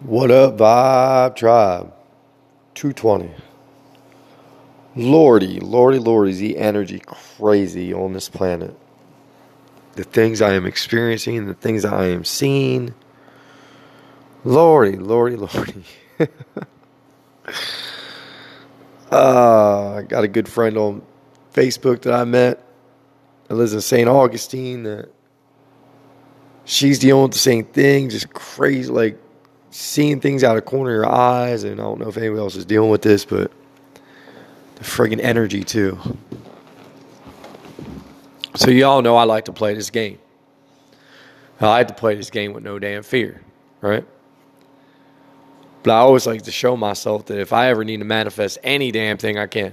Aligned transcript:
What 0.00 0.30
up, 0.30 0.58
Vibe 0.58 1.36
Tribe? 1.36 1.94
220. 2.74 3.30
Lordy, 4.94 5.58
lordy, 5.58 5.98
lordy, 5.98 6.34
the 6.34 6.58
energy 6.58 7.00
crazy 7.06 7.94
on 7.94 8.12
this 8.12 8.28
planet. 8.28 8.76
The 9.94 10.04
things 10.04 10.42
I 10.42 10.52
am 10.52 10.66
experiencing, 10.66 11.46
the 11.46 11.54
things 11.54 11.86
I 11.86 12.08
am 12.08 12.24
seeing. 12.24 12.92
Lordy, 14.44 14.98
lordy, 14.98 15.36
lordy. 15.36 15.84
uh, 19.10 19.94
I 19.96 20.02
got 20.02 20.24
a 20.24 20.28
good 20.28 20.46
friend 20.46 20.76
on 20.76 21.02
Facebook 21.54 22.02
that 22.02 22.12
I 22.12 22.24
met 22.24 22.62
that 23.48 23.54
lives 23.54 23.72
in 23.72 23.80
St. 23.80 24.10
Augustine 24.10 24.82
that 24.82 25.08
she's 26.66 26.98
dealing 26.98 27.22
with 27.22 27.32
the 27.32 27.38
same 27.38 27.64
thing, 27.64 28.10
just 28.10 28.30
crazy, 28.34 28.92
like 28.92 29.18
seeing 29.70 30.20
things 30.20 30.44
out 30.44 30.56
of 30.56 30.64
corner 30.64 30.90
of 30.90 30.94
your 30.94 31.08
eyes. 31.08 31.64
And 31.64 31.80
I 31.80 31.84
don't 31.84 32.00
know 32.00 32.08
if 32.08 32.16
anybody 32.16 32.40
else 32.40 32.56
is 32.56 32.64
dealing 32.64 32.90
with 32.90 33.02
this, 33.02 33.24
but 33.24 33.50
the 34.76 34.84
friggin' 34.84 35.20
energy 35.20 35.62
too. 35.62 35.98
So 38.54 38.70
y'all 38.70 39.02
know 39.02 39.16
I 39.16 39.24
like 39.24 39.44
to 39.46 39.52
play 39.52 39.74
this 39.74 39.90
game. 39.90 40.18
I 41.60 41.68
like 41.68 41.88
to 41.88 41.94
play 41.94 42.14
this 42.14 42.30
game 42.30 42.52
with 42.52 42.64
no 42.64 42.78
damn 42.78 43.02
fear, 43.02 43.42
right? 43.80 44.04
But 45.82 45.92
I 45.92 45.98
always 45.98 46.26
like 46.26 46.42
to 46.42 46.50
show 46.50 46.76
myself 46.76 47.26
that 47.26 47.38
if 47.38 47.52
I 47.52 47.68
ever 47.68 47.84
need 47.84 47.98
to 47.98 48.04
manifest 48.04 48.58
any 48.62 48.90
damn 48.90 49.16
thing, 49.16 49.38
I 49.38 49.46
can. 49.46 49.72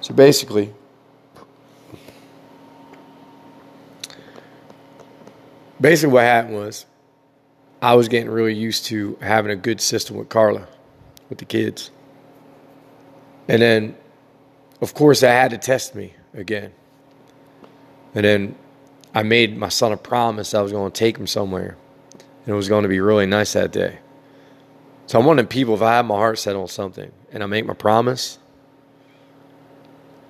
So 0.00 0.14
basically, 0.14 0.72
basically 5.80 6.12
what 6.12 6.22
happened 6.22 6.54
was 6.54 6.86
I 7.82 7.94
was 7.94 8.08
getting 8.08 8.28
really 8.30 8.54
used 8.54 8.86
to 8.86 9.16
having 9.20 9.50
a 9.50 9.56
good 9.56 9.80
system 9.80 10.16
with 10.16 10.28
Carla, 10.28 10.68
with 11.28 11.38
the 11.38 11.44
kids. 11.44 11.90
And 13.48 13.62
then, 13.62 13.96
of 14.80 14.94
course, 14.94 15.22
I 15.22 15.30
had 15.30 15.50
to 15.52 15.58
test 15.58 15.94
me 15.94 16.14
again. 16.34 16.72
And 18.14 18.24
then 18.24 18.54
I 19.14 19.22
made 19.22 19.56
my 19.56 19.68
son 19.68 19.92
a 19.92 19.96
promise 19.96 20.54
I 20.54 20.60
was 20.60 20.72
going 20.72 20.90
to 20.90 20.98
take 20.98 21.16
him 21.16 21.26
somewhere. 21.26 21.76
And 22.12 22.48
it 22.48 22.54
was 22.54 22.68
going 22.68 22.82
to 22.82 22.88
be 22.88 23.00
really 23.00 23.26
nice 23.26 23.54
that 23.54 23.72
day. 23.72 23.98
So 25.06 25.18
I'm 25.18 25.26
one 25.26 25.38
of 25.38 25.46
the 25.46 25.48
people, 25.48 25.74
if 25.74 25.82
I 25.82 25.94
have 25.94 26.04
my 26.04 26.14
heart 26.14 26.38
set 26.38 26.54
on 26.54 26.68
something 26.68 27.10
and 27.32 27.42
I 27.42 27.46
make 27.46 27.66
my 27.66 27.74
promise, 27.74 28.38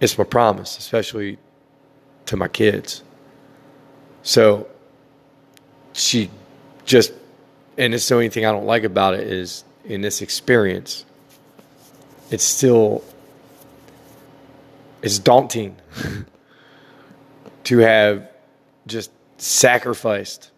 it's 0.00 0.16
my 0.16 0.24
promise, 0.24 0.78
especially 0.78 1.36
to 2.26 2.36
my 2.36 2.48
kids. 2.48 3.02
So 4.22 4.66
she 5.92 6.30
just, 6.86 7.12
and 7.78 7.94
it's 7.94 8.08
the 8.08 8.14
only 8.14 8.28
thing 8.28 8.44
I 8.44 8.52
don't 8.52 8.66
like 8.66 8.84
about 8.84 9.14
it 9.14 9.26
is 9.26 9.64
in 9.84 10.00
this 10.00 10.22
experience, 10.22 11.04
it's 12.30 12.44
still, 12.44 13.02
it's 15.02 15.18
daunting 15.18 15.76
to 17.64 17.78
have 17.78 18.30
just 18.86 19.10
sacrificed 19.38 20.50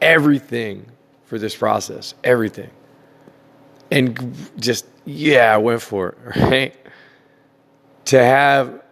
everything 0.00 0.86
for 1.26 1.38
this 1.38 1.54
process, 1.54 2.14
everything. 2.24 2.70
And 3.90 4.36
just, 4.58 4.86
yeah, 5.04 5.54
I 5.54 5.58
went 5.58 5.82
for 5.82 6.10
it, 6.10 6.18
right? 6.40 6.74
To 8.06 8.18
have 8.18 8.82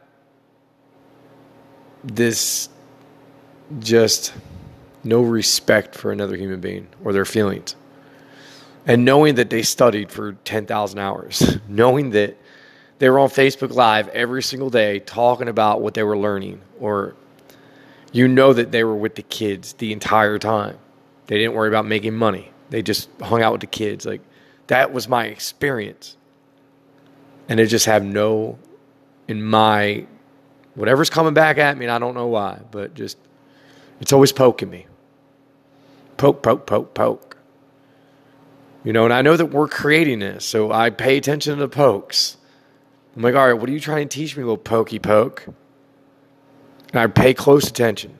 this 2.04 2.68
just 3.78 4.32
no 5.04 5.22
respect 5.22 5.94
for 5.94 6.12
another 6.12 6.36
human 6.36 6.60
being 6.60 6.88
or 7.04 7.12
their 7.12 7.24
feelings. 7.24 7.76
And 8.86 9.04
knowing 9.04 9.36
that 9.36 9.50
they 9.50 9.62
studied 9.62 10.10
for 10.10 10.32
10,000 10.44 10.98
hours, 10.98 11.58
knowing 11.68 12.10
that 12.10 12.36
they 12.98 13.08
were 13.08 13.18
on 13.18 13.28
Facebook 13.28 13.74
Live 13.74 14.08
every 14.08 14.42
single 14.42 14.70
day 14.70 14.98
talking 15.00 15.48
about 15.48 15.80
what 15.80 15.94
they 15.94 16.02
were 16.02 16.16
learning, 16.16 16.60
or 16.78 17.14
you 18.12 18.28
know 18.28 18.52
that 18.52 18.72
they 18.72 18.84
were 18.84 18.94
with 18.94 19.16
the 19.16 19.22
kids 19.22 19.72
the 19.74 19.92
entire 19.92 20.38
time. 20.38 20.78
They 21.26 21.38
didn't 21.38 21.54
worry 21.54 21.68
about 21.68 21.86
making 21.86 22.14
money, 22.14 22.52
they 22.70 22.82
just 22.82 23.08
hung 23.20 23.42
out 23.42 23.52
with 23.52 23.60
the 23.60 23.66
kids. 23.66 24.06
Like, 24.06 24.20
that 24.68 24.92
was 24.92 25.08
my 25.08 25.26
experience. 25.26 26.16
And 27.48 27.58
they 27.58 27.66
just 27.66 27.86
have 27.86 28.02
no, 28.02 28.58
in 29.28 29.42
my, 29.42 30.06
whatever's 30.74 31.10
coming 31.10 31.34
back 31.34 31.58
at 31.58 31.76
me, 31.76 31.84
and 31.84 31.92
I 31.92 31.98
don't 31.98 32.14
know 32.14 32.26
why, 32.26 32.60
but 32.70 32.94
just, 32.94 33.18
it's 34.00 34.12
always 34.12 34.32
poking 34.32 34.70
me. 34.70 34.86
Poke, 36.16 36.42
poke, 36.42 36.66
poke, 36.66 36.94
poke. 36.94 37.36
You 38.84 38.92
know, 38.92 39.04
and 39.04 39.14
I 39.14 39.22
know 39.22 39.36
that 39.36 39.46
we're 39.46 39.68
creating 39.68 40.18
this, 40.18 40.44
so 40.44 40.70
I 40.70 40.90
pay 40.90 41.16
attention 41.16 41.54
to 41.54 41.60
the 41.60 41.68
pokes. 41.68 42.36
I'm 43.16 43.22
like, 43.22 43.34
all 43.34 43.46
right, 43.46 43.54
what 43.54 43.68
are 43.68 43.72
you 43.72 43.80
trying 43.80 44.08
to 44.08 44.16
teach 44.16 44.36
me, 44.36 44.42
little 44.42 44.58
pokey 44.58 44.98
poke? 44.98 45.46
And 46.92 47.00
I 47.00 47.06
pay 47.06 47.32
close 47.32 47.68
attention. 47.68 48.18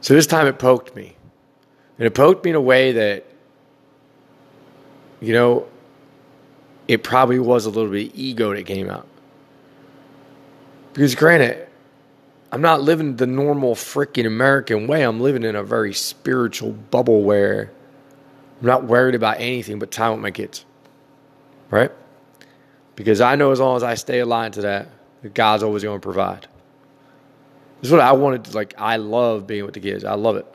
So 0.00 0.14
this 0.14 0.26
time 0.26 0.46
it 0.46 0.58
poked 0.58 0.96
me. 0.96 1.16
And 1.98 2.06
it 2.06 2.14
poked 2.14 2.44
me 2.44 2.50
in 2.50 2.56
a 2.56 2.60
way 2.60 2.92
that, 2.92 3.24
you 5.20 5.32
know, 5.32 5.68
it 6.88 7.04
probably 7.04 7.38
was 7.38 7.66
a 7.66 7.70
little 7.70 7.90
bit 7.90 8.12
ego 8.14 8.52
that 8.52 8.66
came 8.66 8.90
out. 8.90 9.06
Because 10.92 11.14
granted, 11.14 11.68
I'm 12.52 12.60
not 12.60 12.82
living 12.82 13.16
the 13.16 13.26
normal 13.26 13.74
freaking 13.74 14.26
American 14.26 14.86
way. 14.86 15.02
I'm 15.02 15.20
living 15.20 15.42
in 15.42 15.56
a 15.56 15.62
very 15.62 15.94
spiritual 15.94 16.72
bubble 16.72 17.22
where 17.22 17.72
I'm 18.60 18.66
not 18.66 18.84
worried 18.84 19.14
about 19.14 19.40
anything 19.40 19.78
but 19.78 19.90
time 19.90 20.12
with 20.12 20.20
my 20.20 20.30
kids. 20.30 20.66
Right? 21.70 21.90
Because 22.94 23.22
I 23.22 23.36
know 23.36 23.52
as 23.52 23.60
long 23.60 23.76
as 23.76 23.82
I 23.82 23.94
stay 23.94 24.18
aligned 24.18 24.54
to 24.54 24.60
that, 24.62 24.88
God's 25.32 25.62
always 25.62 25.82
going 25.82 25.98
to 25.98 26.04
provide. 26.04 26.46
This 27.80 27.88
is 27.88 27.92
what 27.92 28.02
I 28.02 28.12
wanted 28.12 28.44
to, 28.44 28.54
like, 28.54 28.74
I 28.76 28.96
love 28.96 29.46
being 29.46 29.64
with 29.64 29.72
the 29.72 29.80
kids. 29.80 30.04
I 30.04 30.14
love 30.14 30.36
it. 30.36 30.46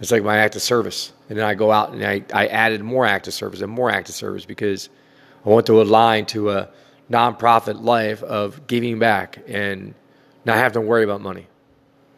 It's 0.00 0.12
like 0.12 0.22
my 0.22 0.36
act 0.36 0.56
of 0.56 0.62
service. 0.62 1.10
And 1.30 1.38
then 1.38 1.46
I 1.46 1.54
go 1.54 1.72
out 1.72 1.92
and 1.92 2.04
I, 2.04 2.22
I 2.34 2.48
added 2.48 2.82
more 2.82 3.06
active 3.06 3.32
service 3.32 3.62
and 3.62 3.72
more 3.72 3.90
active 3.90 4.14
service 4.14 4.44
because 4.44 4.90
I 5.46 5.48
want 5.48 5.64
to 5.66 5.80
align 5.80 6.26
to 6.26 6.50
a 6.50 6.68
nonprofit 7.10 7.82
life 7.82 8.22
of 8.22 8.66
giving 8.66 8.98
back 8.98 9.38
and 9.48 9.94
not 10.44 10.56
having 10.56 10.74
to 10.74 10.80
worry 10.80 11.04
about 11.04 11.20
money, 11.20 11.46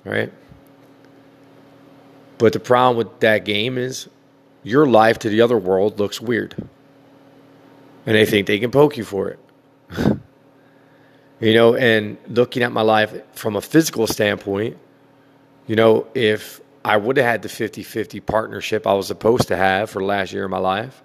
right? 0.04 0.32
But 2.38 2.52
the 2.52 2.60
problem 2.60 2.96
with 2.96 3.20
that 3.20 3.44
game 3.44 3.78
is 3.78 4.08
your 4.62 4.86
life 4.86 5.18
to 5.20 5.28
the 5.28 5.40
other 5.40 5.56
world 5.56 5.98
looks 5.98 6.20
weird. 6.20 6.54
And 8.04 8.14
they 8.14 8.26
think 8.26 8.46
they 8.46 8.58
can 8.58 8.70
poke 8.70 8.96
you 8.96 9.04
for 9.04 9.30
it. 9.30 9.38
you 11.40 11.54
know, 11.54 11.74
and 11.74 12.18
looking 12.28 12.62
at 12.62 12.72
my 12.72 12.82
life 12.82 13.14
from 13.32 13.56
a 13.56 13.60
physical 13.60 14.06
standpoint, 14.06 14.76
you 15.66 15.76
know, 15.76 16.06
if 16.14 16.60
I 16.84 16.96
would 16.96 17.16
have 17.16 17.26
had 17.26 17.42
the 17.42 17.48
50 17.48 17.82
50 17.82 18.20
partnership 18.20 18.86
I 18.86 18.94
was 18.94 19.08
supposed 19.08 19.48
to 19.48 19.56
have 19.56 19.90
for 19.90 20.00
the 20.00 20.04
last 20.04 20.32
year 20.32 20.44
of 20.44 20.50
my 20.50 20.58
life, 20.58 21.02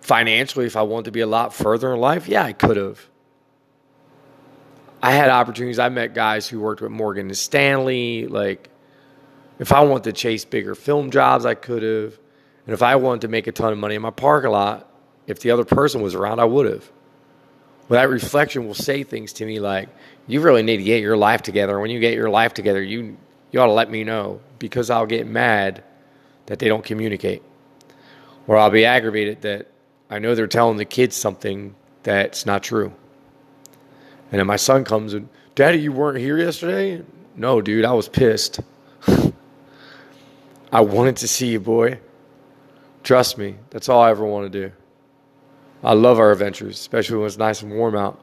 financially, 0.00 0.66
if 0.66 0.76
I 0.76 0.82
wanted 0.82 1.06
to 1.06 1.10
be 1.10 1.20
a 1.20 1.26
lot 1.26 1.52
further 1.52 1.92
in 1.92 2.00
life, 2.00 2.28
yeah, 2.28 2.44
I 2.44 2.52
could 2.52 2.76
have. 2.76 3.06
I 5.02 5.12
had 5.12 5.30
opportunities. 5.30 5.78
I 5.78 5.88
met 5.88 6.14
guys 6.14 6.48
who 6.48 6.60
worked 6.60 6.80
with 6.80 6.90
Morgan 6.90 7.32
Stanley. 7.34 8.26
Like, 8.26 8.68
if 9.58 9.72
I 9.72 9.80
wanted 9.82 10.04
to 10.04 10.12
chase 10.12 10.44
bigger 10.44 10.74
film 10.74 11.10
jobs, 11.10 11.46
I 11.46 11.54
could 11.54 11.82
have. 11.82 12.18
And 12.66 12.74
if 12.74 12.82
I 12.82 12.96
wanted 12.96 13.22
to 13.22 13.28
make 13.28 13.46
a 13.46 13.52
ton 13.52 13.72
of 13.72 13.78
money 13.78 13.94
in 13.94 14.02
my 14.02 14.10
parking 14.10 14.50
lot, 14.50 14.88
if 15.26 15.40
the 15.40 15.50
other 15.52 15.64
person 15.64 16.02
was 16.02 16.14
around, 16.14 16.40
I 16.40 16.44
would 16.44 16.66
have. 16.66 16.90
But 17.88 17.96
that 17.96 18.10
reflection 18.10 18.66
will 18.66 18.74
say 18.74 19.02
things 19.02 19.32
to 19.34 19.46
me 19.46 19.60
like, 19.60 19.88
"You 20.26 20.40
really 20.42 20.62
need 20.62 20.76
to 20.78 20.82
get 20.82 21.00
your 21.00 21.16
life 21.16 21.42
together. 21.42 21.78
When 21.80 21.90
you 21.90 22.00
get 22.00 22.14
your 22.14 22.28
life 22.28 22.52
together, 22.52 22.82
you 22.82 23.16
you 23.50 23.60
ought 23.60 23.66
to 23.66 23.72
let 23.72 23.90
me 23.90 24.04
know 24.04 24.40
because 24.58 24.90
I'll 24.90 25.06
get 25.06 25.26
mad 25.26 25.82
that 26.46 26.58
they 26.58 26.68
don't 26.68 26.84
communicate, 26.84 27.42
or 28.46 28.58
I'll 28.58 28.68
be 28.70 28.84
aggravated 28.84 29.40
that 29.42 29.68
I 30.10 30.18
know 30.18 30.34
they're 30.34 30.46
telling 30.46 30.76
the 30.76 30.84
kids 30.84 31.16
something 31.16 31.74
that's 32.02 32.44
not 32.44 32.62
true." 32.62 32.92
And 34.30 34.38
then 34.38 34.46
my 34.46 34.56
son 34.56 34.84
comes 34.84 35.14
and, 35.14 35.28
Daddy, 35.54 35.78
you 35.78 35.92
weren't 35.92 36.18
here 36.18 36.38
yesterday? 36.38 37.02
No, 37.34 37.60
dude, 37.60 37.84
I 37.84 37.92
was 37.92 38.08
pissed. 38.08 38.60
I 40.72 40.80
wanted 40.80 41.16
to 41.16 41.28
see 41.28 41.48
you, 41.48 41.60
boy. 41.60 41.98
Trust 43.02 43.38
me, 43.38 43.56
that's 43.70 43.88
all 43.88 44.02
I 44.02 44.10
ever 44.10 44.24
want 44.24 44.52
to 44.52 44.66
do. 44.68 44.72
I 45.82 45.94
love 45.94 46.18
our 46.18 46.32
adventures, 46.32 46.78
especially 46.78 47.18
when 47.18 47.26
it's 47.26 47.38
nice 47.38 47.62
and 47.62 47.72
warm 47.72 47.96
out. 47.96 48.20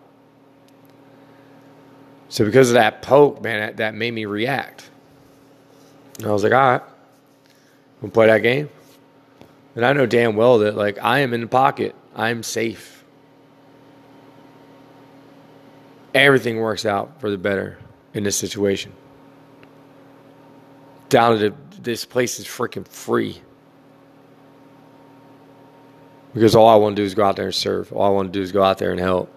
So 2.30 2.46
because 2.46 2.70
of 2.70 2.76
that 2.76 3.02
poke, 3.02 3.42
man, 3.42 3.60
that, 3.60 3.78
that 3.78 3.96
made 3.96 4.14
me 4.14 4.26
react. 4.26 4.90
And 6.18 6.28
I 6.28 6.32
was 6.32 6.44
like, 6.44 6.54
all 6.54 6.60
right, 6.60 6.82
we'll 8.02 8.12
play 8.12 8.28
that 8.28 8.40
game. 8.40 8.70
And 9.76 9.86
I 9.86 9.94
know 9.94 10.06
damn 10.06 10.36
well 10.36 10.60
that 10.60 10.76
like 10.76 10.98
I 11.02 11.20
am 11.20 11.34
in 11.34 11.42
the 11.42 11.48
pocket. 11.48 11.96
I'm 12.16 12.44
safe. 12.44 12.95
Everything 16.16 16.58
works 16.58 16.86
out 16.86 17.20
for 17.22 17.30
the 17.30 17.38
better 17.38 17.78
in 18.14 18.24
this 18.24 18.38
situation. 18.38 18.94
Down 21.10 21.38
to 21.38 21.50
the 21.50 21.56
this 21.82 22.04
place 22.04 22.40
is 22.40 22.46
freaking 22.46 22.88
free. 22.88 23.40
Because 26.34 26.56
all 26.56 26.68
I 26.68 26.76
want 26.76 26.96
to 26.96 27.02
do 27.02 27.06
is 27.06 27.14
go 27.14 27.24
out 27.24 27.36
there 27.36 27.46
and 27.46 27.56
serve. 27.56 27.94
All 27.94 28.04
I 28.04 28.10
want 28.10 28.34
to 28.34 28.40
do 28.40 28.42
is 28.42 28.52
go 28.52 28.64
out 28.64 28.80
there 28.80 28.92
and 28.92 29.00
help. 29.00 29.32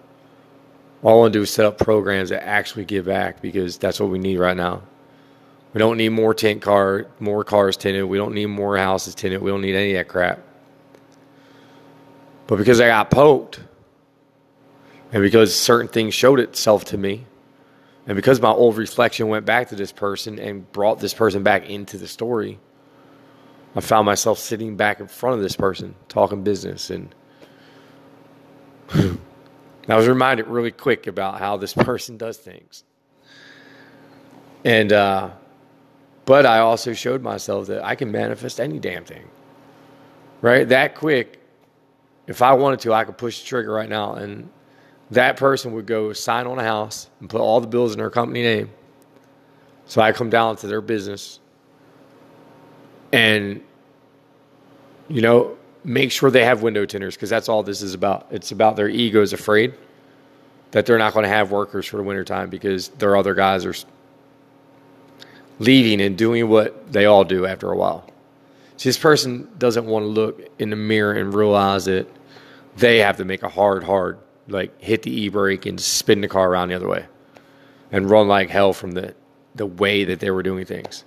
All 1.03 1.13
I 1.13 1.17
want 1.19 1.33
to 1.33 1.39
do 1.39 1.43
is 1.43 1.51
set 1.51 1.65
up 1.65 1.77
programs 1.77 2.29
that 2.29 2.43
actually 2.43 2.85
give 2.85 3.05
back 3.05 3.41
because 3.41 3.77
that's 3.77 3.99
what 3.99 4.09
we 4.09 4.19
need 4.19 4.37
right 4.37 4.57
now. 4.57 4.81
We 5.73 5.79
don't 5.79 5.97
need 5.97 6.09
more 6.09 6.33
tent 6.33 6.61
car, 6.61 7.05
more 7.19 7.43
cars 7.43 7.77
tinted. 7.77 8.05
We 8.05 8.17
don't 8.17 8.33
need 8.33 8.47
more 8.47 8.77
houses 8.77 9.13
tinted. 9.13 9.41
We 9.41 9.51
don't 9.51 9.61
need 9.61 9.75
any 9.75 9.91
of 9.91 9.99
that 9.99 10.11
crap. 10.11 10.41
But 12.47 12.57
because 12.57 12.81
I 12.81 12.87
got 12.87 13.11
poked, 13.11 13.59
and 15.11 15.23
because 15.23 15.55
certain 15.55 15.87
things 15.87 16.13
showed 16.13 16.39
itself 16.39 16.85
to 16.85 16.97
me, 16.97 17.25
and 18.05 18.15
because 18.15 18.41
my 18.41 18.49
old 18.49 18.77
reflection 18.77 19.27
went 19.27 19.45
back 19.45 19.69
to 19.69 19.75
this 19.75 19.91
person 19.91 20.39
and 20.39 20.69
brought 20.71 20.99
this 20.99 21.13
person 21.13 21.43
back 21.43 21.69
into 21.69 21.97
the 21.97 22.07
story, 22.07 22.59
I 23.75 23.81
found 23.81 24.05
myself 24.05 24.39
sitting 24.39 24.77
back 24.77 24.99
in 24.99 25.07
front 25.07 25.35
of 25.35 25.41
this 25.41 25.55
person 25.55 25.95
talking 26.07 26.43
business. 26.43 26.89
And 26.89 27.13
I 29.87 29.95
was 29.95 30.07
reminded 30.07 30.47
really 30.47 30.71
quick 30.71 31.07
about 31.07 31.39
how 31.39 31.57
this 31.57 31.73
person 31.75 32.17
does 32.17 32.37
things. 32.37 32.83
And, 34.65 34.91
uh, 34.91 35.29
but 36.25 36.45
I 36.45 36.59
also 36.59 36.93
showed 36.93 37.21
myself 37.21 37.67
that 37.67 37.83
I 37.83 37.95
can 37.95 38.11
manifest 38.11 38.59
any 38.59 38.79
damn 38.79 39.05
thing. 39.05 39.29
Right? 40.41 40.67
That 40.67 40.95
quick, 40.95 41.39
if 42.27 42.41
I 42.41 42.53
wanted 42.53 42.79
to, 42.81 42.93
I 42.93 43.03
could 43.03 43.17
push 43.17 43.41
the 43.41 43.45
trigger 43.45 43.71
right 43.71 43.89
now 43.89 44.13
and 44.13 44.49
that 45.11 45.37
person 45.37 45.73
would 45.73 45.85
go 45.85 46.13
sign 46.13 46.45
on 46.45 46.59
a 46.59 46.63
house 46.63 47.09
and 47.19 47.29
put 47.29 47.41
all 47.41 47.59
the 47.59 47.67
bills 47.67 47.93
in 47.93 47.99
their 47.99 48.09
company 48.09 48.43
name. 48.43 48.69
So 49.85 50.01
I 50.01 50.11
come 50.11 50.29
down 50.29 50.55
to 50.57 50.67
their 50.67 50.81
business 50.81 51.39
and, 53.11 53.63
you 55.07 55.21
know, 55.21 55.57
make 55.83 56.11
sure 56.11 56.29
they 56.29 56.45
have 56.45 56.61
window 56.61 56.85
tinters 56.85 57.15
because 57.15 57.29
that's 57.29 57.49
all 57.49 57.63
this 57.63 57.81
is 57.81 57.95
about. 57.95 58.27
It's 58.29 58.51
about 58.51 58.75
their 58.75 58.87
egos 58.87 59.33
afraid 59.33 59.73
that 60.71 60.85
they're 60.85 60.99
not 60.99 61.13
going 61.13 61.23
to 61.23 61.29
have 61.29 61.51
workers 61.51 61.87
for 61.87 61.97
the 61.97 62.03
wintertime 62.03 62.51
because 62.51 62.89
their 62.89 63.15
other 63.15 63.33
guys 63.33 63.65
are 63.65 63.73
leaving 65.57 66.01
and 66.01 66.15
doing 66.15 66.47
what 66.47 66.91
they 66.91 67.05
all 67.05 67.23
do 67.23 67.47
after 67.47 67.71
a 67.71 67.75
while. 67.75 68.05
So 68.77 68.87
this 68.87 68.97
person 68.97 69.49
doesn't 69.57 69.85
want 69.85 70.03
to 70.03 70.07
look 70.07 70.39
in 70.59 70.69
the 70.69 70.75
mirror 70.75 71.13
and 71.13 71.33
realize 71.33 71.85
that 71.85 72.07
they 72.77 72.99
have 72.99 73.17
to 73.17 73.25
make 73.25 73.41
a 73.41 73.49
hard, 73.49 73.83
hard 73.83 74.19
like 74.51 74.79
hit 74.81 75.03
the 75.03 75.11
e 75.11 75.29
brake 75.29 75.65
and 75.65 75.79
spin 75.79 76.21
the 76.21 76.27
car 76.27 76.49
around 76.49 76.69
the 76.69 76.75
other 76.75 76.87
way, 76.87 77.05
and 77.91 78.09
run 78.09 78.27
like 78.27 78.49
hell 78.49 78.73
from 78.73 78.91
the 78.91 79.15
the 79.55 79.65
way 79.65 80.03
that 80.05 80.19
they 80.19 80.31
were 80.31 80.43
doing 80.43 80.65
things. 80.65 81.03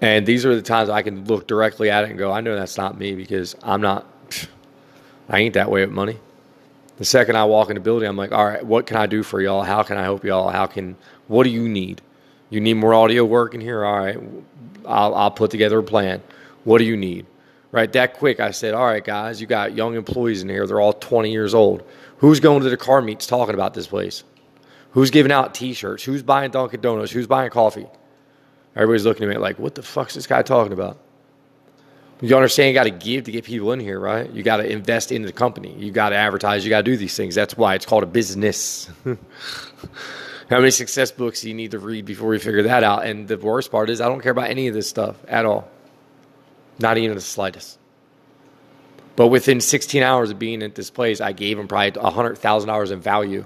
And 0.00 0.26
these 0.26 0.44
are 0.44 0.54
the 0.54 0.62
times 0.62 0.90
I 0.90 1.02
can 1.02 1.24
look 1.24 1.46
directly 1.46 1.90
at 1.90 2.04
it 2.04 2.10
and 2.10 2.18
go, 2.18 2.30
I 2.30 2.40
know 2.40 2.54
that's 2.54 2.76
not 2.76 2.98
me 2.98 3.14
because 3.14 3.56
I'm 3.62 3.80
not, 3.80 4.06
I 5.28 5.38
ain't 5.38 5.54
that 5.54 5.70
way 5.70 5.84
with 5.84 5.94
money. 5.94 6.18
The 6.98 7.04
second 7.04 7.36
I 7.36 7.44
walk 7.44 7.70
in 7.70 7.74
the 7.74 7.80
building, 7.80 8.08
I'm 8.08 8.16
like, 8.16 8.32
all 8.32 8.44
right, 8.44 8.64
what 8.64 8.86
can 8.86 8.96
I 8.96 9.06
do 9.06 9.22
for 9.22 9.40
y'all? 9.40 9.62
How 9.62 9.82
can 9.82 9.96
I 9.96 10.02
help 10.02 10.24
y'all? 10.24 10.50
How 10.50 10.66
can, 10.66 10.96
what 11.28 11.44
do 11.44 11.50
you 11.50 11.68
need? 11.68 12.02
You 12.50 12.60
need 12.60 12.74
more 12.74 12.94
audio 12.94 13.24
work 13.24 13.54
in 13.54 13.60
here? 13.60 13.84
All 13.84 13.98
right, 13.98 14.18
I'll, 14.86 15.14
I'll 15.14 15.30
put 15.30 15.50
together 15.50 15.78
a 15.78 15.82
plan. 15.82 16.22
What 16.64 16.78
do 16.78 16.84
you 16.84 16.96
need? 16.96 17.26
Right? 17.72 17.92
That 17.92 18.14
quick, 18.14 18.40
I 18.40 18.50
said, 18.50 18.74
all 18.74 18.84
right, 18.84 19.04
guys, 19.04 19.40
you 19.40 19.46
got 19.46 19.74
young 19.74 19.94
employees 19.94 20.42
in 20.42 20.48
here. 20.48 20.66
They're 20.66 20.80
all 20.80 20.92
20 20.92 21.30
years 21.30 21.54
old. 21.54 21.82
Who's 22.18 22.40
going 22.40 22.62
to 22.62 22.70
the 22.70 22.76
car 22.76 23.02
meets 23.02 23.26
talking 23.26 23.54
about 23.54 23.74
this 23.74 23.86
place? 23.86 24.24
Who's 24.92 25.10
giving 25.10 25.32
out 25.32 25.54
T-shirts? 25.54 26.02
Who's 26.04 26.22
buying 26.22 26.50
Dunkin' 26.50 26.80
Donuts? 26.80 27.12
Who's 27.12 27.26
buying 27.26 27.50
coffee? 27.50 27.86
Everybody's 28.74 29.04
looking 29.04 29.24
at 29.24 29.30
me 29.30 29.36
like, 29.36 29.58
what 29.58 29.74
the 29.74 29.82
fuck's 29.82 30.14
this 30.14 30.26
guy 30.26 30.42
talking 30.42 30.72
about? 30.72 30.98
You 32.22 32.34
understand? 32.34 32.68
You 32.68 32.74
got 32.74 32.84
to 32.84 32.90
give 32.90 33.24
to 33.24 33.32
get 33.32 33.44
people 33.44 33.72
in 33.72 33.80
here, 33.80 34.00
right? 34.00 34.30
You 34.30 34.42
got 34.42 34.58
to 34.58 34.70
invest 34.70 35.12
into 35.12 35.26
the 35.26 35.34
company. 35.34 35.74
You 35.74 35.90
got 35.90 36.10
to 36.10 36.16
advertise. 36.16 36.64
You 36.64 36.70
got 36.70 36.78
to 36.78 36.90
do 36.90 36.96
these 36.96 37.14
things. 37.14 37.34
That's 37.34 37.56
why 37.56 37.74
it's 37.74 37.84
called 37.84 38.04
a 38.04 38.06
business. 38.06 38.88
How 40.48 40.58
many 40.58 40.70
success 40.70 41.10
books 41.10 41.42
do 41.42 41.48
you 41.48 41.54
need 41.54 41.72
to 41.72 41.78
read 41.78 42.06
before 42.06 42.32
you 42.32 42.40
figure 42.40 42.62
that 42.62 42.84
out? 42.84 43.04
And 43.04 43.28
the 43.28 43.36
worst 43.36 43.70
part 43.70 43.90
is, 43.90 44.00
I 44.00 44.08
don't 44.08 44.20
care 44.20 44.32
about 44.32 44.48
any 44.48 44.68
of 44.68 44.74
this 44.74 44.88
stuff 44.88 45.16
at 45.28 45.44
all. 45.44 45.68
Not 46.78 46.98
even 46.98 47.14
the 47.14 47.22
slightest. 47.22 47.78
But 49.16 49.28
within 49.28 49.60
16 49.60 50.02
hours 50.02 50.30
of 50.30 50.38
being 50.38 50.62
at 50.62 50.74
this 50.74 50.90
place, 50.90 51.20
I 51.20 51.32
gave 51.32 51.56
them 51.56 51.68
probably 51.68 51.92
$100,000 51.92 52.92
in 52.92 53.00
value. 53.00 53.44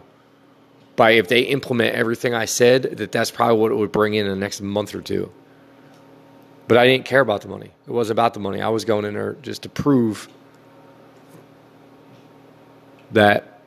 By 0.96 1.12
if 1.12 1.28
they 1.28 1.42
implement 1.42 1.94
everything 1.94 2.34
I 2.34 2.44
said, 2.44 2.82
that 2.82 3.12
that's 3.12 3.30
probably 3.30 3.58
what 3.58 3.70
it 3.70 3.76
would 3.76 3.92
bring 3.92 4.14
in, 4.14 4.26
in 4.26 4.32
the 4.32 4.38
next 4.38 4.60
month 4.60 4.94
or 4.94 5.00
two. 5.00 5.30
But 6.66 6.76
I 6.76 6.86
didn't 6.86 7.04
care 7.04 7.20
about 7.20 7.40
the 7.42 7.48
money. 7.48 7.70
It 7.86 7.90
wasn't 7.90 8.16
about 8.16 8.34
the 8.34 8.40
money. 8.40 8.60
I 8.60 8.68
was 8.68 8.84
going 8.84 9.04
in 9.04 9.14
there 9.14 9.34
just 9.42 9.62
to 9.62 9.68
prove 9.68 10.28
that 13.12 13.60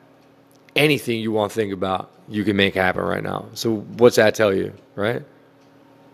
anything 0.76 1.20
you 1.20 1.32
want 1.32 1.52
to 1.52 1.54
think 1.54 1.72
about, 1.72 2.10
you 2.28 2.44
can 2.44 2.56
make 2.56 2.74
happen 2.74 3.02
right 3.02 3.22
now. 3.22 3.46
So 3.54 3.76
what's 3.76 4.16
that 4.16 4.34
tell 4.34 4.54
you, 4.54 4.72
right? 4.94 5.22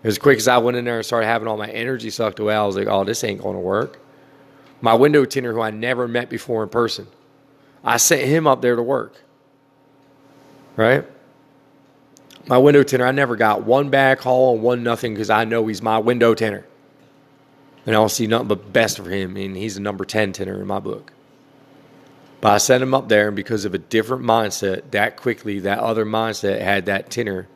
As 0.03 0.19
quick 0.19 0.39
as 0.39 0.49
I 0.49 0.59
went 0.59 0.77
in 0.77 0.85
there 0.85 0.97
and 0.97 1.07
started 1.07 1.27
having 1.27 1.47
all 1.47 1.59
my 1.59 1.69
energy 1.69 2.11
sucked 2.11 2.39
away, 2.39 2.55
I 2.55 2.65
was 2.65 2.77
like, 2.77 2.87
oh, 2.87 3.05
this 3.05 3.23
ain't 3.23 3.43
going 3.43 3.55
to 3.55 3.61
work. 3.61 4.01
My 4.81 4.95
window 4.95 5.25
tinter, 5.27 5.53
who 5.53 5.61
I 5.61 5.71
never 5.71 6.09
met 6.09 6.31
before 6.31 6.63
in 6.63 6.71
person, 6.71 7.07
I 7.85 7.99
sent 7.99 8.23
him 8.23 8.47
up 8.47 8.63
there 8.63 8.77
to 8.77 8.83
work. 8.83 9.21
Right? 10.77 11.05
My 12.47 12.57
window 12.57 12.83
tinter, 12.83 13.07
I 13.07 13.11
never 13.11 13.37
got 13.37 13.65
one 13.65 13.91
bad 13.91 14.19
call 14.19 14.55
and 14.55 14.63
one 14.63 14.83
nothing 14.83 15.13
because 15.13 15.29
I 15.29 15.45
know 15.45 15.67
he's 15.67 15.83
my 15.83 15.99
window 15.99 16.35
tinter. 16.35 16.67
And 17.85 17.95
I'll 17.95 18.09
see 18.09 18.27
nothing 18.27 18.49
but 18.49 18.73
best 18.73 18.97
for 18.97 19.11
him. 19.11 19.37
And 19.37 19.57
he's 19.57 19.77
a 19.77 19.83
number 19.83 20.07
10 20.07 20.33
tinter 20.33 20.61
in 20.61 20.67
my 20.67 20.81
book. 20.81 21.13
But 22.41 22.53
I 22.53 22.59
sent 22.59 22.83
him 22.83 22.95
up 22.95 23.11
there, 23.11 23.27
and 23.27 23.37
because 23.37 23.67
of 23.67 23.75
a 23.75 23.79
different 23.79 24.23
mindset, 24.23 24.93
that 24.93 25.19
quickly, 25.19 25.59
that 25.61 25.79
other 25.79 26.07
mindset 26.07 26.63
had 26.63 26.87
that 26.87 27.11
tinter 27.11 27.49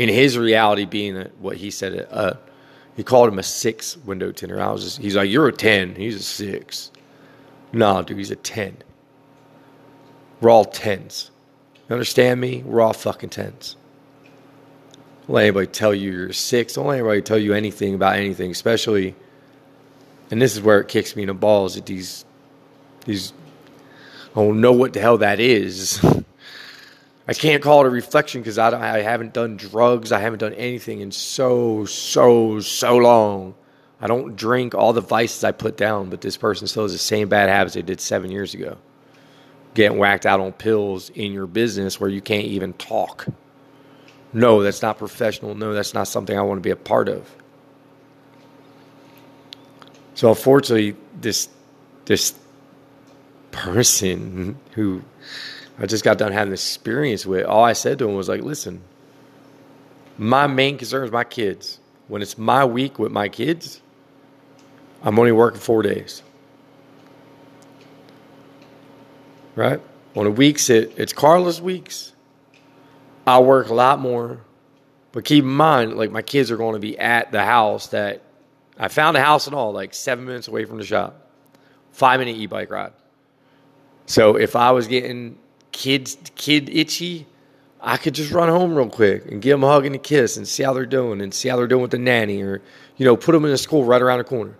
in 0.00 0.08
his 0.08 0.38
reality 0.38 0.86
being 0.86 1.14
a, 1.18 1.24
what 1.40 1.58
he 1.58 1.70
said, 1.70 2.08
uh, 2.10 2.32
he 2.96 3.04
called 3.04 3.28
him 3.28 3.38
a 3.38 3.42
six 3.42 3.98
window 3.98 4.32
tinter. 4.32 4.58
I 4.58 4.72
was 4.72 4.82
just, 4.82 4.98
he's 4.98 5.14
like, 5.14 5.28
you're 5.28 5.48
a 5.48 5.52
10. 5.52 5.94
He's 5.94 6.16
a 6.16 6.22
six. 6.22 6.90
Nah, 7.74 8.00
dude, 8.00 8.16
he's 8.16 8.30
a 8.30 8.36
10. 8.36 8.78
We're 10.40 10.48
all 10.48 10.64
10s. 10.64 11.28
You 11.74 11.92
understand 11.92 12.40
me? 12.40 12.62
We're 12.62 12.80
all 12.80 12.94
fucking 12.94 13.28
10s. 13.28 13.74
Don't 15.26 15.34
let 15.34 15.42
anybody 15.42 15.66
tell 15.66 15.94
you 15.94 16.12
you're 16.12 16.28
a 16.28 16.34
six. 16.34 16.72
Don't 16.72 16.86
let 16.86 16.94
anybody 16.94 17.20
tell 17.20 17.38
you 17.38 17.52
anything 17.52 17.94
about 17.94 18.16
anything, 18.16 18.50
especially, 18.50 19.14
and 20.30 20.40
this 20.40 20.56
is 20.56 20.62
where 20.62 20.80
it 20.80 20.88
kicks 20.88 21.14
me 21.14 21.24
in 21.24 21.26
the 21.26 21.34
balls 21.34 21.74
that 21.74 21.84
these, 21.84 22.24
these, 23.04 23.34
I 24.34 24.36
don't 24.36 24.62
know 24.62 24.72
what 24.72 24.94
the 24.94 25.00
hell 25.00 25.18
that 25.18 25.40
is. 25.40 26.02
I 27.28 27.34
can't 27.34 27.62
call 27.62 27.84
it 27.84 27.86
a 27.86 27.90
reflection 27.90 28.40
because 28.40 28.58
I, 28.58 28.96
I 28.98 29.02
haven't 29.02 29.32
done 29.32 29.56
drugs. 29.56 30.10
I 30.12 30.20
haven't 30.20 30.40
done 30.40 30.54
anything 30.54 31.00
in 31.00 31.12
so, 31.12 31.84
so, 31.84 32.60
so 32.60 32.96
long. 32.96 33.54
I 34.00 34.06
don't 34.06 34.34
drink 34.34 34.74
all 34.74 34.92
the 34.92 35.02
vices 35.02 35.44
I 35.44 35.52
put 35.52 35.76
down, 35.76 36.08
but 36.10 36.22
this 36.22 36.36
person 36.36 36.66
still 36.66 36.84
has 36.84 36.92
the 36.92 36.98
same 36.98 37.28
bad 37.28 37.48
habits 37.48 37.74
they 37.74 37.82
did 37.82 38.00
seven 38.00 38.30
years 38.30 38.54
ago. 38.54 38.78
Getting 39.74 39.98
whacked 39.98 40.26
out 40.26 40.40
on 40.40 40.52
pills 40.52 41.10
in 41.10 41.32
your 41.32 41.46
business 41.46 42.00
where 42.00 42.10
you 42.10 42.20
can't 42.20 42.46
even 42.46 42.72
talk. 42.72 43.26
No, 44.32 44.62
that's 44.62 44.82
not 44.82 44.98
professional. 44.98 45.54
No, 45.54 45.74
that's 45.74 45.92
not 45.94 46.08
something 46.08 46.36
I 46.36 46.42
want 46.42 46.58
to 46.58 46.62
be 46.62 46.70
a 46.70 46.76
part 46.76 47.08
of. 47.08 47.28
So 50.14 50.28
unfortunately, 50.30 50.96
this 51.20 51.48
this 52.04 52.34
person 53.52 54.58
who 54.72 55.02
I 55.80 55.86
just 55.86 56.04
got 56.04 56.18
done 56.18 56.32
having 56.32 56.50
this 56.50 56.64
experience 56.64 57.24
with. 57.24 57.46
All 57.46 57.64
I 57.64 57.72
said 57.72 57.98
to 57.98 58.08
him 58.08 58.14
was 58.14 58.28
like, 58.28 58.42
listen, 58.42 58.82
my 60.18 60.46
main 60.46 60.76
concern 60.76 61.04
is 61.04 61.10
my 61.10 61.24
kids. 61.24 61.80
When 62.06 62.20
it's 62.20 62.36
my 62.36 62.66
week 62.66 62.98
with 62.98 63.10
my 63.10 63.28
kids, 63.28 63.80
I'm 65.02 65.18
only 65.18 65.32
working 65.32 65.58
four 65.58 65.82
days. 65.82 66.22
Right? 69.56 69.80
On 70.14 70.24
the 70.24 70.30
weeks 70.30 70.68
it, 70.68 70.92
it's 70.98 71.14
Carla's 71.14 71.62
weeks, 71.62 72.12
I 73.26 73.38
work 73.40 73.68
a 73.68 73.74
lot 73.74 74.00
more. 74.00 74.40
But 75.12 75.24
keep 75.24 75.44
in 75.44 75.50
mind, 75.50 75.96
like 75.96 76.10
my 76.10 76.22
kids 76.22 76.50
are 76.50 76.56
going 76.56 76.74
to 76.74 76.80
be 76.80 76.98
at 76.98 77.32
the 77.32 77.44
house 77.44 77.88
that 77.88 78.22
I 78.78 78.88
found 78.88 79.16
a 79.16 79.20
house 79.20 79.46
and 79.46 79.56
all, 79.56 79.72
like 79.72 79.94
seven 79.94 80.26
minutes 80.26 80.46
away 80.46 80.66
from 80.66 80.76
the 80.78 80.84
shop. 80.84 81.26
Five 81.92 82.20
minute 82.20 82.36
e 82.36 82.46
bike 82.46 82.70
ride. 82.70 82.92
So 84.06 84.36
if 84.36 84.56
I 84.56 84.72
was 84.72 84.86
getting 84.86 85.38
kids 85.72 86.16
kid 86.34 86.68
itchy, 86.68 87.26
I 87.80 87.96
could 87.96 88.14
just 88.14 88.30
run 88.32 88.48
home 88.48 88.74
real 88.74 88.88
quick 88.88 89.26
and 89.26 89.40
give 89.40 89.52
them 89.52 89.64
a 89.64 89.68
hug 89.68 89.86
and 89.86 89.94
a 89.94 89.98
kiss 89.98 90.36
and 90.36 90.46
see 90.46 90.62
how 90.62 90.72
they're 90.72 90.86
doing 90.86 91.20
and 91.20 91.32
see 91.32 91.48
how 91.48 91.56
they're 91.56 91.66
doing 91.66 91.82
with 91.82 91.90
the 91.90 91.98
nanny 91.98 92.42
or 92.42 92.60
you 92.96 93.04
know 93.04 93.16
put 93.16 93.32
them 93.32 93.44
in 93.44 93.50
a 93.50 93.58
school 93.58 93.84
right 93.84 94.02
around 94.02 94.18
the 94.18 94.24
corner. 94.24 94.56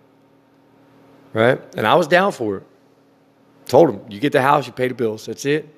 Right, 1.32 1.60
and 1.76 1.86
I 1.86 1.94
was 1.94 2.08
down 2.08 2.32
for 2.32 2.58
it. 2.58 2.66
Told 3.66 3.88
them, 3.88 4.10
you 4.10 4.18
get 4.18 4.32
the 4.32 4.42
house, 4.42 4.66
you 4.66 4.72
pay 4.72 4.88
the 4.88 4.94
bills. 4.94 5.26
That's 5.26 5.44
it. 5.44 5.68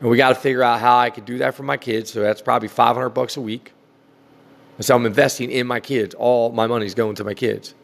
And 0.00 0.10
we 0.10 0.16
got 0.16 0.30
to 0.30 0.34
figure 0.34 0.62
out 0.62 0.80
how 0.80 0.98
I 0.98 1.10
could 1.10 1.24
do 1.24 1.38
that 1.38 1.54
for 1.54 1.62
my 1.62 1.78
kids. 1.78 2.12
So 2.12 2.20
that's 2.20 2.42
probably 2.42 2.68
500 2.68 3.10
bucks 3.10 3.36
a 3.38 3.40
week. 3.40 3.72
So 4.80 4.96
I'm 4.96 5.04
investing 5.04 5.50
in 5.50 5.66
my 5.66 5.80
kids. 5.80 6.14
All 6.14 6.52
my 6.52 6.66
money's 6.66 6.94
going 6.94 7.14
to 7.16 7.24
my 7.24 7.34
kids. 7.34 7.74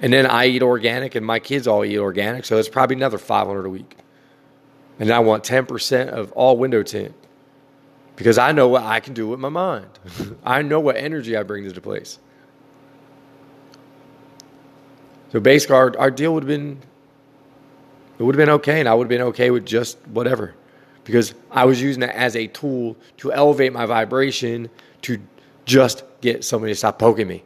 And 0.00 0.12
then 0.12 0.26
I 0.26 0.46
eat 0.46 0.62
organic 0.62 1.14
and 1.14 1.24
my 1.24 1.38
kids 1.38 1.66
all 1.66 1.84
eat 1.84 1.98
organic. 1.98 2.44
So 2.44 2.58
it's 2.58 2.68
probably 2.68 2.96
another 2.96 3.18
500 3.18 3.64
a 3.64 3.68
week. 3.70 3.96
And 4.98 5.10
I 5.10 5.18
want 5.18 5.44
10% 5.44 6.08
of 6.08 6.32
all 6.32 6.56
window 6.56 6.82
tint 6.82 7.14
because 8.16 8.38
I 8.38 8.52
know 8.52 8.68
what 8.68 8.82
I 8.82 9.00
can 9.00 9.12
do 9.14 9.28
with 9.28 9.38
my 9.38 9.50
mind. 9.50 9.86
I 10.44 10.62
know 10.62 10.80
what 10.80 10.96
energy 10.96 11.36
I 11.36 11.42
bring 11.42 11.64
to 11.64 11.72
the 11.72 11.80
place. 11.80 12.18
So 15.32 15.40
basically, 15.40 15.76
our, 15.76 15.98
our 15.98 16.10
deal 16.10 16.32
would 16.34 16.44
have 16.44 16.48
been, 16.48 16.80
it 18.18 18.22
would 18.22 18.34
have 18.34 18.38
been 18.38 18.54
okay, 18.54 18.80
and 18.80 18.88
I 18.88 18.94
would 18.94 19.04
have 19.04 19.10
been 19.10 19.28
okay 19.28 19.50
with 19.50 19.66
just 19.66 19.98
whatever 20.08 20.54
because 21.04 21.34
I 21.52 21.64
was 21.66 21.80
using 21.80 22.02
it 22.02 22.10
as 22.10 22.34
a 22.34 22.48
tool 22.48 22.96
to 23.18 23.32
elevate 23.32 23.72
my 23.72 23.86
vibration 23.86 24.68
to 25.02 25.20
just 25.64 26.02
get 26.20 26.44
somebody 26.44 26.72
to 26.72 26.76
stop 26.76 26.98
poking 26.98 27.28
me. 27.28 27.44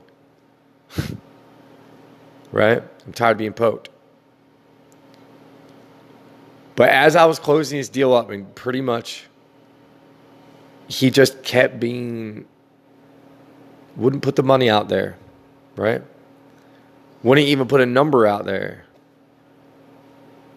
right? 2.53 2.83
I'm 3.07 3.13
tired 3.13 3.33
of 3.33 3.39
being 3.39 3.53
poked. 3.53 3.90
But 6.81 6.89
as 6.89 7.15
I 7.15 7.27
was 7.27 7.39
closing 7.39 7.77
this 7.77 7.91
deal 7.91 8.15
up, 8.15 8.31
and 8.31 8.55
pretty 8.55 8.81
much 8.81 9.25
he 10.89 11.11
just 11.11 11.43
kept 11.43 11.79
being, 11.79 12.47
wouldn't 13.97 14.23
put 14.23 14.35
the 14.35 14.43
money 14.43 14.71
out 14.71 14.89
there, 14.89 15.19
right? 15.77 16.01
Wouldn't 17.23 17.49
even 17.49 17.69
put 17.69 17.83
a 17.83 17.85
number 17.85 18.27
out 18.27 18.47
there. 18.47 18.87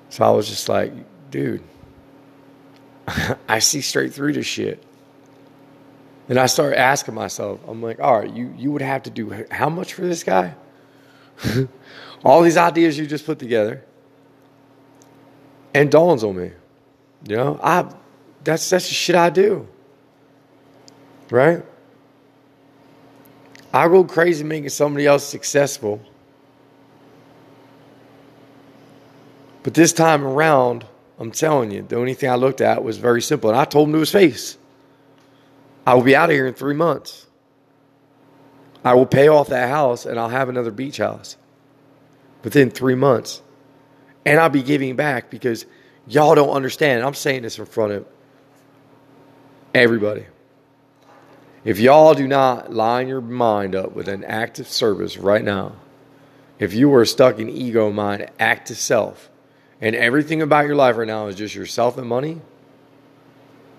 So 0.08 0.24
I 0.24 0.30
was 0.30 0.48
just 0.48 0.70
like, 0.70 0.94
dude, 1.30 1.62
I 3.50 3.60
see 3.60 3.82
straight 3.82 4.14
through 4.14 4.32
this 4.32 4.46
shit. 4.46 4.82
And 6.30 6.40
I 6.40 6.46
started 6.46 6.80
asking 6.80 7.16
myself, 7.16 7.60
I'm 7.68 7.84
like, 7.84 8.00
all 8.00 8.20
right, 8.20 8.34
you, 8.34 8.56
you 8.58 8.72
would 8.72 8.82
have 8.82 9.04
to 9.04 9.10
do 9.10 9.46
how 9.52 9.68
much 9.68 9.94
for 9.94 10.04
this 10.04 10.24
guy? 10.24 10.56
All 12.24 12.42
these 12.42 12.56
ideas 12.56 12.98
you 12.98 13.08
just 13.08 13.26
put 13.26 13.40
together. 13.40 13.84
And 15.74 15.92
dawns 15.92 16.24
on 16.24 16.36
me. 16.36 16.52
You 17.28 17.38
know, 17.38 17.60
I 17.64 17.92
that's 18.44 18.70
that's 18.70 18.88
the 18.88 18.94
shit 18.94 19.16
I 19.16 19.30
do. 19.30 19.68
Right? 21.30 21.64
I 23.74 23.88
go 23.88 24.04
crazy 24.04 24.44
making 24.44 24.70
somebody 24.70 25.08
else 25.08 25.24
successful. 25.24 26.00
But 29.64 29.74
this 29.74 29.94
time 29.94 30.26
around, 30.26 30.86
I'm 31.18 31.32
telling 31.32 31.72
you, 31.72 31.82
the 31.82 31.96
only 31.96 32.14
thing 32.14 32.30
I 32.30 32.36
looked 32.36 32.62
at 32.62 32.84
was 32.84 32.98
very 32.98 33.22
simple. 33.22 33.50
And 33.50 33.58
I 33.58 33.66
told 33.66 33.88
him 33.88 33.94
to 33.94 34.00
his 34.00 34.12
face 34.12 34.58
I 35.86 35.94
will 35.96 36.04
be 36.04 36.16
out 36.16 36.30
of 36.30 36.36
here 36.36 36.48
in 36.48 36.54
three 36.54 36.76
months. 36.76 37.28
I 38.84 38.94
will 38.94 39.06
pay 39.06 39.28
off 39.28 39.48
that 39.50 39.70
house 39.70 40.06
and 40.06 40.20
I'll 40.20 40.30
have 40.30 40.50
another 40.50 40.72
beach 40.72 40.98
house 40.98 41.38
within 42.44 42.70
three 42.70 42.96
months. 42.96 43.42
And 44.26 44.40
I'll 44.40 44.50
be 44.50 44.64
giving 44.64 44.96
back 44.96 45.30
because 45.30 45.66
y'all 46.08 46.36
don't 46.36 46.50
understand. 46.50 47.04
I'm 47.04 47.14
saying 47.14 47.44
this 47.44 47.60
in 47.60 47.66
front 47.66 47.94
of 47.94 48.06
everybody. 49.74 50.26
If 51.66 51.80
y'all 51.80 52.14
do 52.14 52.28
not 52.28 52.74
line 52.74 53.08
your 53.08 53.22
mind 53.22 53.76
up 53.76 53.94
with 53.94 54.08
an 54.08 54.24
active 54.26 54.68
service 54.68 55.18
right 55.18 55.44
now, 55.44 55.74
if 56.60 56.74
you 56.74 56.94
are 56.94 57.06
stuck 57.06 57.40
in 57.40 57.50
ego 57.50 57.92
mind, 57.92 58.30
active 58.40 58.78
self, 58.78 59.30
and 59.82 59.96
everything 59.96 60.42
about 60.42 60.66
your 60.66 60.76
life 60.76 60.98
right 60.98 61.08
now 61.08 61.28
is 61.28 61.36
just 61.36 61.56
yourself 61.56 61.98
and 61.98 62.08
money, 62.08 62.42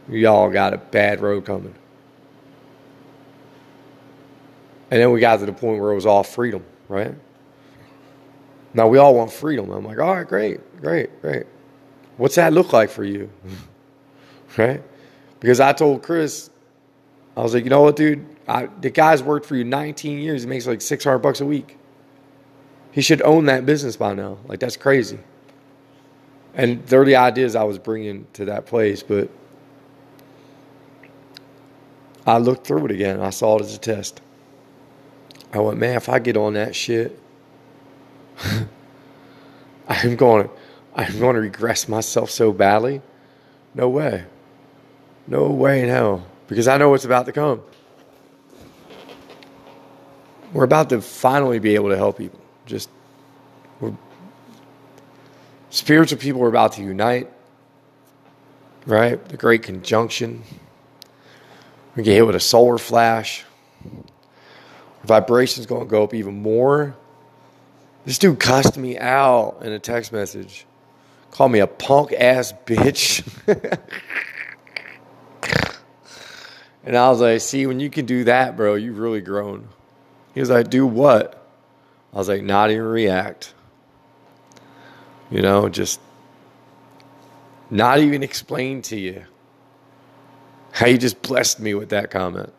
y'all 0.08 0.50
got 0.50 0.74
a 0.74 0.78
bad 0.78 1.20
road 1.20 1.44
coming. 1.44 1.74
And 4.90 5.00
then 5.00 5.10
we 5.12 5.20
got 5.20 5.40
to 5.40 5.46
the 5.46 5.52
point 5.52 5.80
where 5.80 5.92
it 5.92 5.94
was 5.94 6.06
all 6.06 6.22
freedom, 6.22 6.64
right? 6.88 7.14
Now 8.74 8.88
we 8.88 8.98
all 8.98 9.14
want 9.14 9.32
freedom. 9.32 9.70
I'm 9.70 9.84
like, 9.84 9.98
all 9.98 10.14
right, 10.14 10.26
great, 10.26 10.80
great, 10.80 11.20
great. 11.22 11.46
What's 12.16 12.34
that 12.34 12.52
look 12.52 12.72
like 12.72 12.90
for 12.90 13.04
you? 13.04 13.30
right? 14.58 14.82
Because 15.40 15.60
I 15.60 15.72
told 15.72 16.02
Chris, 16.02 16.50
I 17.36 17.42
was 17.42 17.54
like, 17.54 17.64
you 17.64 17.70
know 17.70 17.82
what, 17.82 17.96
dude? 17.96 18.26
I, 18.46 18.66
the 18.80 18.90
guy's 18.90 19.22
worked 19.22 19.46
for 19.46 19.56
you 19.56 19.64
19 19.64 20.18
years. 20.18 20.42
He 20.42 20.48
makes 20.48 20.66
like 20.66 20.80
600 20.80 21.18
bucks 21.18 21.40
a 21.40 21.46
week. 21.46 21.78
He 22.92 23.00
should 23.00 23.22
own 23.22 23.46
that 23.46 23.66
business 23.66 23.96
by 23.96 24.14
now. 24.14 24.38
Like, 24.46 24.60
that's 24.60 24.76
crazy. 24.76 25.18
And 26.54 26.86
they're 26.86 27.04
the 27.04 27.16
ideas 27.16 27.56
I 27.56 27.64
was 27.64 27.78
bringing 27.78 28.26
to 28.34 28.44
that 28.44 28.66
place, 28.66 29.02
but 29.02 29.28
I 32.26 32.38
looked 32.38 32.66
through 32.66 32.86
it 32.86 32.90
again. 32.92 33.20
I 33.20 33.30
saw 33.30 33.58
it 33.58 33.62
as 33.62 33.74
a 33.74 33.78
test. 33.78 34.20
I 35.52 35.58
went, 35.58 35.78
man, 35.78 35.96
if 35.96 36.08
I 36.08 36.20
get 36.20 36.36
on 36.36 36.54
that 36.54 36.76
shit, 36.76 37.20
I'm 39.88 40.16
going, 40.16 40.48
I'm 40.94 41.18
going 41.18 41.34
to 41.34 41.40
regress 41.40 41.88
myself 41.88 42.30
so 42.30 42.52
badly. 42.52 43.02
No 43.74 43.88
way. 43.88 44.24
No 45.26 45.50
way 45.50 45.82
in 45.82 45.88
hell. 45.88 46.26
Because 46.48 46.68
I 46.68 46.76
know 46.78 46.90
what's 46.90 47.04
about 47.04 47.26
to 47.26 47.32
come. 47.32 47.62
We're 50.52 50.64
about 50.64 50.90
to 50.90 51.00
finally 51.00 51.58
be 51.58 51.74
able 51.74 51.88
to 51.88 51.96
help 51.96 52.18
people. 52.18 52.40
Just, 52.66 52.88
we're 53.80 53.92
Spiritual 55.74 56.18
people 56.20 56.40
are 56.44 56.48
about 56.48 56.74
to 56.74 56.82
unite, 56.82 57.28
right? 58.86 59.22
The 59.28 59.36
great 59.36 59.64
conjunction. 59.64 60.44
We 61.96 62.04
get 62.04 62.14
hit 62.14 62.24
with 62.24 62.36
a 62.36 62.40
solar 62.40 62.78
flash. 62.78 63.44
Vibration's 65.02 65.66
going 65.66 65.84
to 65.84 65.90
go 65.90 66.04
up 66.04 66.14
even 66.14 66.40
more. 66.40 66.94
This 68.04 68.18
dude 68.18 68.38
cussed 68.38 68.76
me 68.76 68.98
out 68.98 69.60
in 69.62 69.72
a 69.72 69.78
text 69.78 70.12
message. 70.12 70.66
Called 71.30 71.52
me 71.52 71.60
a 71.60 71.66
punk 71.66 72.12
ass 72.12 72.52
bitch. 72.66 73.26
and 76.84 76.96
I 76.96 77.08
was 77.08 77.20
like, 77.20 77.40
see, 77.40 77.66
when 77.66 77.80
you 77.80 77.90
can 77.90 78.06
do 78.06 78.24
that, 78.24 78.56
bro, 78.56 78.74
you've 78.74 78.98
really 78.98 79.20
grown. 79.20 79.68
He 80.34 80.40
was 80.40 80.50
like, 80.50 80.68
do 80.68 80.86
what? 80.86 81.46
I 82.12 82.18
was 82.18 82.28
like, 82.28 82.42
not 82.42 82.70
even 82.70 82.84
react. 82.84 83.54
You 85.30 85.42
know, 85.42 85.68
just 85.68 85.98
not 87.70 87.98
even 88.00 88.22
explain 88.22 88.82
to 88.82 88.96
you 88.96 89.24
how 90.72 90.86
you 90.86 90.98
just 90.98 91.22
blessed 91.22 91.58
me 91.60 91.74
with 91.74 91.88
that 91.88 92.10
comment. 92.10 92.52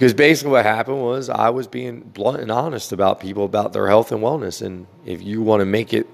Because 0.00 0.14
basically, 0.14 0.52
what 0.52 0.64
happened 0.64 1.02
was 1.02 1.28
I 1.28 1.50
was 1.50 1.66
being 1.66 2.00
blunt 2.00 2.40
and 2.40 2.50
honest 2.50 2.90
about 2.90 3.20
people 3.20 3.44
about 3.44 3.74
their 3.74 3.86
health 3.86 4.12
and 4.12 4.22
wellness. 4.22 4.62
And 4.62 4.86
if 5.04 5.20
you 5.20 5.42
want 5.42 5.60
to 5.60 5.66
make 5.66 5.92
it 5.92 6.06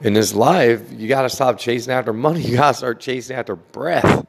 in 0.00 0.12
this 0.12 0.32
life, 0.32 0.80
you 0.92 1.08
got 1.08 1.22
to 1.22 1.28
stop 1.28 1.58
chasing 1.58 1.92
after 1.92 2.12
money. 2.12 2.40
You 2.44 2.56
got 2.56 2.68
to 2.68 2.74
start 2.74 3.00
chasing 3.00 3.34
after 3.34 3.56
breath. 3.56 4.24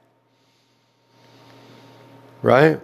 Right? 2.42 2.82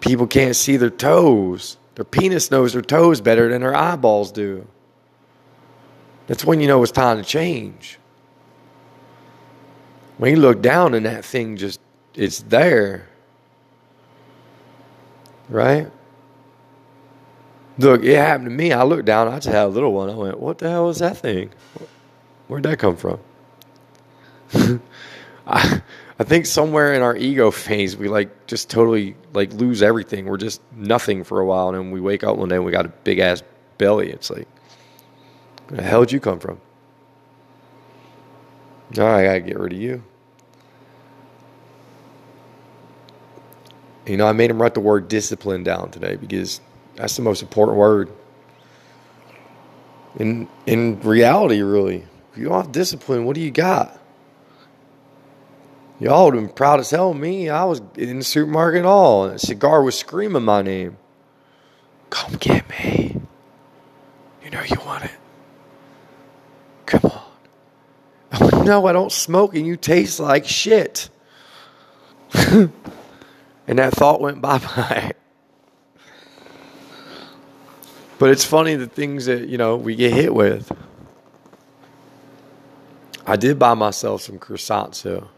People 0.00 0.26
can't 0.26 0.54
see 0.54 0.76
their 0.76 0.90
toes. 0.90 1.78
Their 1.94 2.04
penis 2.04 2.50
knows 2.50 2.74
their 2.74 2.82
toes 2.82 3.22
better 3.22 3.48
than 3.48 3.62
their 3.62 3.74
eyeballs 3.74 4.32
do. 4.32 4.66
That's 6.26 6.44
when 6.44 6.60
you 6.60 6.66
know 6.66 6.82
it's 6.82 6.92
time 6.92 7.16
to 7.16 7.24
change. 7.24 7.98
When 10.18 10.30
you 10.30 10.36
look 10.36 10.60
down 10.60 10.92
and 10.92 11.06
that 11.06 11.24
thing 11.24 11.56
just, 11.56 11.80
it's 12.14 12.40
there. 12.40 13.08
Right? 15.48 15.90
Look, 17.78 18.04
it 18.04 18.16
happened 18.16 18.48
to 18.48 18.54
me. 18.54 18.72
I 18.72 18.84
looked 18.84 19.04
down, 19.04 19.28
I 19.28 19.36
just 19.36 19.48
had 19.48 19.64
a 19.64 19.68
little 19.68 19.92
one. 19.92 20.08
I 20.08 20.14
went, 20.14 20.38
what 20.38 20.58
the 20.58 20.70
hell 20.70 20.88
is 20.90 20.98
that 20.98 21.16
thing? 21.16 21.50
Where'd 22.46 22.62
that 22.64 22.78
come 22.78 22.96
from? 22.96 23.18
I, 25.46 25.82
I 26.18 26.24
think 26.24 26.46
somewhere 26.46 26.94
in 26.94 27.02
our 27.02 27.16
ego 27.16 27.50
phase, 27.50 27.96
we 27.96 28.08
like 28.08 28.46
just 28.46 28.70
totally 28.70 29.16
like 29.32 29.52
lose 29.52 29.82
everything. 29.82 30.26
We're 30.26 30.36
just 30.36 30.60
nothing 30.72 31.24
for 31.24 31.40
a 31.40 31.46
while, 31.46 31.68
and 31.68 31.76
then 31.76 31.90
we 31.90 32.00
wake 32.00 32.22
up 32.22 32.36
one 32.36 32.48
day 32.48 32.56
and 32.56 32.64
we 32.64 32.70
got 32.70 32.86
a 32.86 32.90
big 32.90 33.18
ass 33.18 33.42
belly. 33.78 34.10
It's 34.10 34.30
like, 34.30 34.46
where 35.68 35.78
the 35.78 35.82
hell 35.82 36.00
did 36.00 36.12
you 36.12 36.20
come 36.20 36.38
from? 36.38 36.60
All 38.98 39.04
right, 39.04 39.22
I 39.28 39.38
gotta 39.38 39.40
get 39.40 39.58
rid 39.58 39.72
of 39.72 39.78
you. 39.78 40.04
You 44.06 44.16
know, 44.16 44.26
I 44.26 44.32
made 44.32 44.50
him 44.50 44.60
write 44.60 44.74
the 44.74 44.80
word 44.80 45.08
discipline 45.08 45.62
down 45.62 45.90
today 45.90 46.16
because 46.16 46.60
that's 46.96 47.16
the 47.16 47.22
most 47.22 47.42
important 47.42 47.78
word. 47.78 48.10
In 50.18 50.48
in 50.66 51.00
reality, 51.00 51.62
really, 51.62 52.06
if 52.32 52.38
you 52.38 52.44
don't 52.48 52.62
have 52.62 52.72
discipline, 52.72 53.24
what 53.24 53.34
do 53.34 53.40
you 53.40 53.50
got? 53.50 53.98
Y'all 56.00 56.26
would 56.26 56.34
have 56.34 56.44
been 56.44 56.54
proud 56.54 56.80
as 56.80 56.90
hell 56.90 57.12
of 57.12 57.16
me. 57.16 57.48
I 57.48 57.64
was 57.64 57.80
in 57.96 58.18
the 58.18 58.24
supermarket 58.24 58.78
and 58.78 58.86
all. 58.86 59.24
And 59.24 59.36
a 59.36 59.38
cigar 59.38 59.82
was 59.82 59.96
screaming 59.98 60.42
my 60.42 60.60
name. 60.60 60.98
Come 62.10 62.34
get 62.34 62.68
me. 62.68 63.20
You 64.42 64.50
know 64.50 64.62
you 64.62 64.76
want 64.84 65.04
it. 65.04 65.12
Come 66.86 67.10
on. 67.10 67.20
No, 68.64 68.86
I 68.86 68.92
don't 68.92 69.12
smoke 69.12 69.54
and 69.54 69.66
you 69.66 69.76
taste 69.76 70.18
like 70.18 70.46
shit. 70.46 71.10
And 73.66 73.78
that 73.78 73.92
thought 73.94 74.20
went 74.20 74.40
bye 74.42 74.58
bye. 74.58 75.12
but 78.18 78.30
it's 78.30 78.44
funny 78.44 78.74
the 78.76 78.86
things 78.86 79.26
that, 79.26 79.48
you 79.48 79.58
know, 79.58 79.76
we 79.76 79.94
get 79.94 80.12
hit 80.12 80.34
with. 80.34 80.70
I 83.26 83.36
did 83.36 83.58
buy 83.58 83.74
myself 83.74 84.22
some 84.22 84.38
croissants 84.38 85.02
though. 85.02 85.28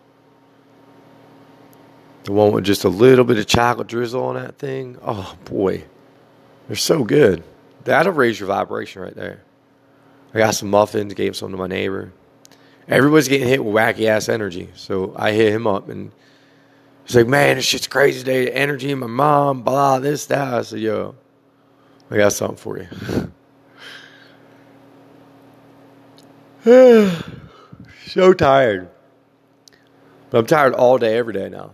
The 2.24 2.32
one 2.32 2.52
with 2.52 2.64
just 2.64 2.82
a 2.82 2.88
little 2.88 3.24
bit 3.24 3.38
of 3.38 3.46
chocolate 3.46 3.86
drizzle 3.86 4.24
on 4.24 4.34
that 4.34 4.58
thing. 4.58 4.98
Oh 5.02 5.36
boy. 5.44 5.84
They're 6.66 6.76
so 6.76 7.04
good. 7.04 7.44
That'll 7.84 8.12
raise 8.12 8.40
your 8.40 8.48
vibration 8.48 9.02
right 9.02 9.14
there. 9.14 9.42
I 10.34 10.38
got 10.38 10.56
some 10.56 10.70
muffins, 10.70 11.14
gave 11.14 11.36
some 11.36 11.52
to 11.52 11.56
my 11.56 11.68
neighbor. 11.68 12.12
Everybody's 12.88 13.28
getting 13.28 13.46
hit 13.46 13.64
with 13.64 13.74
wacky 13.74 14.06
ass 14.06 14.28
energy. 14.28 14.70
So 14.74 15.14
I 15.16 15.32
hit 15.32 15.52
him 15.52 15.68
up 15.68 15.88
and 15.88 16.10
he's 17.06 17.16
like, 17.16 17.26
Man, 17.26 17.56
this 17.56 17.64
shit's 17.64 17.86
crazy 17.86 18.18
today. 18.18 18.50
Energy, 18.50 18.94
my 18.94 19.06
mom, 19.06 19.62
blah, 19.62 19.98
this, 19.98 20.26
that. 20.26 20.52
I 20.52 20.62
said, 20.62 20.80
Yo, 20.80 21.14
I 22.10 22.16
got 22.18 22.32
something 22.32 22.56
for 22.56 22.78
you. 22.78 22.86
so 28.06 28.32
tired. 28.32 28.90
But 30.30 30.38
I'm 30.38 30.46
tired 30.46 30.74
all 30.74 30.98
day, 30.98 31.16
every 31.16 31.32
day 31.32 31.48
now. 31.48 31.72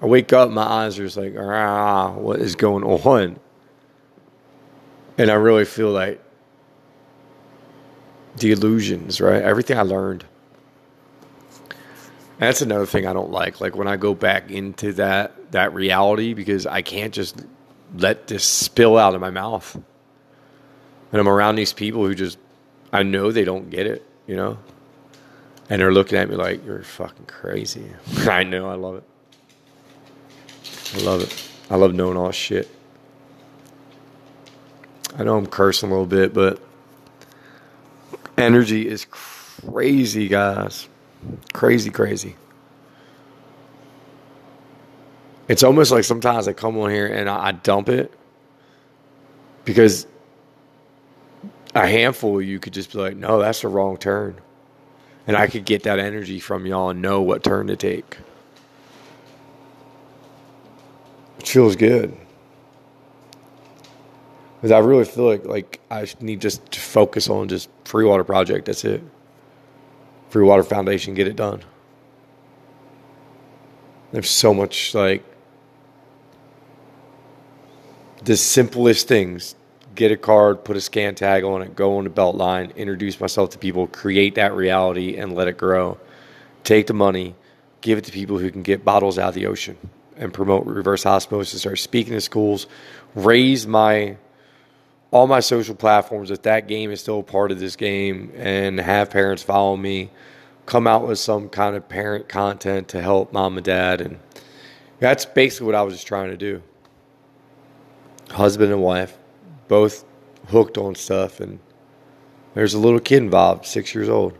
I 0.00 0.06
wake 0.06 0.32
up, 0.32 0.50
my 0.50 0.62
eyes 0.62 0.98
are 0.98 1.04
just 1.04 1.16
like, 1.16 1.34
ah, 1.38 2.12
what 2.12 2.40
is 2.40 2.56
going 2.56 2.84
on? 2.84 3.38
And 5.16 5.30
I 5.30 5.34
really 5.34 5.64
feel 5.64 5.90
like 5.90 6.20
the 8.36 8.52
illusions, 8.52 9.20
right? 9.20 9.40
Everything 9.40 9.78
I 9.78 9.82
learned. 9.82 10.24
That's 12.38 12.62
another 12.62 12.86
thing 12.86 13.06
I 13.06 13.12
don't 13.12 13.30
like. 13.30 13.60
Like 13.60 13.76
when 13.76 13.88
I 13.88 13.96
go 13.96 14.14
back 14.14 14.50
into 14.50 14.92
that 14.94 15.52
that 15.52 15.72
reality 15.72 16.34
because 16.34 16.66
I 16.66 16.82
can't 16.82 17.14
just 17.14 17.44
let 17.96 18.26
this 18.26 18.44
spill 18.44 18.98
out 18.98 19.14
of 19.14 19.20
my 19.20 19.30
mouth. 19.30 19.74
And 21.12 21.20
I'm 21.20 21.28
around 21.28 21.54
these 21.56 21.72
people 21.72 22.04
who 22.04 22.14
just 22.14 22.38
I 22.92 23.02
know 23.02 23.30
they 23.30 23.44
don't 23.44 23.70
get 23.70 23.86
it, 23.86 24.04
you 24.26 24.36
know? 24.36 24.58
And 25.70 25.80
they're 25.80 25.92
looking 25.92 26.18
at 26.18 26.28
me 26.28 26.36
like, 26.36 26.64
You're 26.64 26.82
fucking 26.82 27.26
crazy. 27.26 27.86
I 28.28 28.42
know, 28.42 28.68
I 28.68 28.74
love 28.74 28.96
it. 28.96 29.04
I 30.94 30.98
love 30.98 31.22
it. 31.22 31.50
I 31.70 31.76
love 31.76 31.94
knowing 31.94 32.16
all 32.16 32.30
shit. 32.32 32.68
I 35.16 35.22
know 35.22 35.36
I'm 35.36 35.46
cursing 35.46 35.90
a 35.90 35.92
little 35.92 36.06
bit, 36.06 36.34
but 36.34 36.60
energy 38.36 38.88
is 38.88 39.06
crazy, 39.08 40.26
guys. 40.28 40.88
Crazy, 41.52 41.90
crazy. 41.90 42.36
It's 45.48 45.62
almost 45.62 45.90
like 45.90 46.04
sometimes 46.04 46.48
I 46.48 46.52
come 46.52 46.78
on 46.78 46.90
here 46.90 47.06
and 47.06 47.28
I, 47.28 47.52
dump 47.52 47.88
it 47.88 48.12
because 49.64 50.06
a 51.74 51.86
handful 51.86 52.38
of 52.38 52.44
you 52.44 52.58
could 52.58 52.72
just 52.72 52.92
be 52.92 52.98
like, 52.98 53.16
no, 53.16 53.38
that's 53.40 53.60
the 53.60 53.68
wrong 53.68 53.96
turn. 53.98 54.40
And 55.26 55.36
I 55.36 55.46
could 55.46 55.64
get 55.64 55.82
that 55.84 55.98
energy 55.98 56.38
from 56.38 56.66
y'all 56.66 56.90
and 56.90 57.02
know 57.02 57.20
what 57.22 57.44
turn 57.44 57.66
to 57.66 57.76
take. 57.76 58.18
It 61.38 61.48
feels 61.48 61.76
good. 61.76 62.16
Because 64.56 64.70
I 64.72 64.78
really 64.78 65.04
feel 65.04 65.26
like 65.26 65.44
like 65.44 65.80
I 65.90 66.06
need 66.20 66.40
just 66.40 66.72
to 66.72 66.80
focus 66.80 67.28
on 67.28 67.48
just 67.48 67.68
free 67.84 68.06
water 68.06 68.24
project. 68.24 68.64
That's 68.64 68.84
it. 68.84 69.02
Free 70.34 70.42
water 70.42 70.64
foundation, 70.64 71.14
get 71.14 71.28
it 71.28 71.36
done. 71.36 71.62
There's 74.10 74.28
so 74.28 74.52
much 74.52 74.92
like 74.92 75.22
the 78.24 78.36
simplest 78.36 79.06
things. 79.06 79.54
Get 79.94 80.10
a 80.10 80.16
card, 80.16 80.64
put 80.64 80.76
a 80.76 80.80
scan 80.80 81.14
tag 81.14 81.44
on 81.44 81.62
it, 81.62 81.76
go 81.76 81.98
on 81.98 82.02
the 82.02 82.10
belt 82.10 82.34
line, 82.34 82.72
introduce 82.74 83.20
myself 83.20 83.50
to 83.50 83.58
people, 83.58 83.86
create 83.86 84.34
that 84.34 84.54
reality 84.54 85.16
and 85.16 85.36
let 85.36 85.46
it 85.46 85.56
grow. 85.56 86.00
Take 86.64 86.88
the 86.88 86.94
money, 86.94 87.36
give 87.80 87.98
it 87.98 88.04
to 88.06 88.10
people 88.10 88.38
who 88.38 88.50
can 88.50 88.62
get 88.62 88.84
bottles 88.84 89.20
out 89.20 89.28
of 89.28 89.34
the 89.36 89.46
ocean 89.46 89.78
and 90.16 90.34
promote 90.34 90.66
reverse 90.66 91.06
osmosis, 91.06 91.60
start 91.60 91.78
speaking 91.78 92.12
to 92.12 92.20
schools, 92.20 92.66
raise 93.14 93.68
my 93.68 94.16
all 95.14 95.28
my 95.28 95.38
social 95.38 95.76
platforms 95.76 96.32
if 96.32 96.42
that 96.42 96.66
game 96.66 96.90
is 96.90 97.00
still 97.00 97.22
part 97.22 97.52
of 97.52 97.60
this 97.60 97.76
game 97.76 98.32
and 98.34 98.80
have 98.80 99.10
parents 99.10 99.44
follow 99.44 99.76
me 99.76 100.10
come 100.66 100.88
out 100.88 101.06
with 101.06 101.20
some 101.20 101.48
kind 101.48 101.76
of 101.76 101.88
parent 101.88 102.28
content 102.28 102.88
to 102.88 103.00
help 103.00 103.32
mom 103.32 103.56
and 103.56 103.64
dad. 103.64 104.00
And 104.00 104.18
that's 104.98 105.24
basically 105.24 105.66
what 105.66 105.76
i 105.76 105.82
was 105.82 105.94
just 105.94 106.08
trying 106.08 106.30
to 106.30 106.36
do. 106.36 106.62
Husband 108.30 108.72
and 108.72 108.82
wife 108.82 109.16
both 109.68 110.04
hooked 110.48 110.78
on 110.78 110.96
stuff. 110.96 111.38
And 111.38 111.60
there's 112.54 112.74
a 112.74 112.78
little 112.80 112.98
kid 112.98 113.18
involved 113.18 113.66
six 113.66 113.94
years 113.94 114.08
old. 114.08 114.36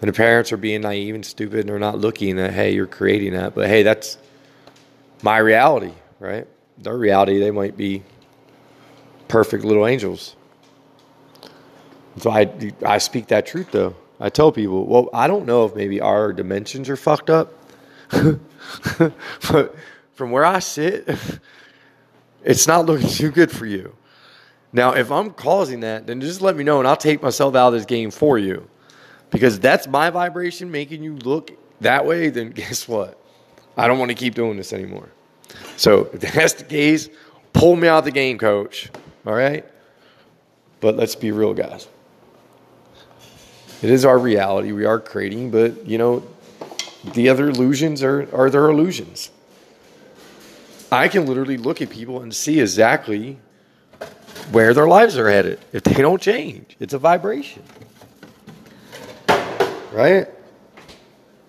And 0.00 0.08
the 0.08 0.12
parents 0.12 0.52
are 0.52 0.56
being 0.56 0.80
naive 0.80 1.14
and 1.14 1.24
stupid 1.24 1.60
and 1.60 1.68
they're 1.68 1.78
not 1.78 1.98
looking 1.98 2.40
at 2.40 2.52
hey 2.52 2.74
you're 2.74 2.88
creating 2.88 3.34
that. 3.34 3.54
But 3.54 3.68
hey 3.68 3.84
that's 3.84 4.18
my 5.22 5.38
reality 5.38 5.92
right? 6.18 6.46
Their 6.78 6.96
reality 6.96 7.38
they 7.38 7.50
might 7.50 7.76
be 7.76 8.02
perfect 9.28 9.64
little 9.64 9.86
angels. 9.86 10.36
So 12.18 12.30
I, 12.30 12.50
I 12.84 12.98
speak 12.98 13.28
that 13.28 13.46
truth 13.46 13.70
though. 13.70 13.94
I 14.18 14.30
tell 14.30 14.50
people, 14.50 14.86
well, 14.86 15.10
I 15.12 15.26
don't 15.26 15.44
know 15.44 15.66
if 15.66 15.74
maybe 15.74 16.00
our 16.00 16.32
dimensions 16.32 16.88
are 16.88 16.96
fucked 16.96 17.28
up, 17.28 17.52
but 18.10 19.74
from 20.14 20.30
where 20.30 20.44
I 20.44 20.60
sit, 20.60 21.06
it's 22.44 22.66
not 22.66 22.86
looking 22.86 23.08
too 23.08 23.30
good 23.30 23.50
for 23.50 23.66
you. 23.66 23.94
Now, 24.72 24.92
if 24.94 25.10
I'm 25.10 25.30
causing 25.30 25.80
that, 25.80 26.06
then 26.06 26.20
just 26.20 26.40
let 26.40 26.56
me 26.56 26.64
know 26.64 26.78
and 26.78 26.88
I'll 26.88 26.96
take 26.96 27.22
myself 27.22 27.54
out 27.54 27.68
of 27.68 27.74
this 27.74 27.84
game 27.84 28.10
for 28.10 28.38
you. 28.38 28.68
Because 29.30 29.58
that's 29.58 29.86
my 29.86 30.10
vibration 30.10 30.70
making 30.70 31.02
you 31.02 31.16
look 31.16 31.50
that 31.80 32.06
way, 32.06 32.30
then 32.30 32.50
guess 32.52 32.88
what? 32.88 33.20
I 33.76 33.88
don't 33.88 33.98
want 33.98 34.10
to 34.10 34.14
keep 34.14 34.34
doing 34.34 34.56
this 34.56 34.72
anymore. 34.72 35.08
So 35.76 36.08
if 36.12 36.20
that's 36.20 36.54
the 36.54 36.64
case, 36.64 37.08
pull 37.52 37.76
me 37.76 37.88
out 37.88 37.98
of 37.98 38.04
the 38.04 38.10
game, 38.10 38.38
coach. 38.38 38.90
All 39.26 39.34
right? 39.34 39.64
But 40.80 40.96
let's 40.96 41.16
be 41.16 41.32
real, 41.32 41.52
guys. 41.52 41.88
It 43.82 43.90
is 43.90 44.04
our 44.04 44.18
reality. 44.18 44.72
We 44.72 44.84
are 44.84 45.00
creating, 45.00 45.50
but, 45.50 45.86
you 45.86 45.98
know, 45.98 46.22
the 47.14 47.28
other 47.28 47.48
illusions 47.48 48.02
are, 48.02 48.28
are 48.34 48.50
their 48.50 48.68
illusions. 48.70 49.30
I 50.90 51.08
can 51.08 51.26
literally 51.26 51.56
look 51.56 51.82
at 51.82 51.90
people 51.90 52.22
and 52.22 52.34
see 52.34 52.60
exactly 52.60 53.38
where 54.52 54.72
their 54.72 54.86
lives 54.86 55.18
are 55.18 55.28
headed 55.28 55.58
if 55.72 55.82
they 55.82 56.00
don't 56.00 56.22
change. 56.22 56.76
It's 56.78 56.94
a 56.94 56.98
vibration. 56.98 57.62
Right? 59.92 60.28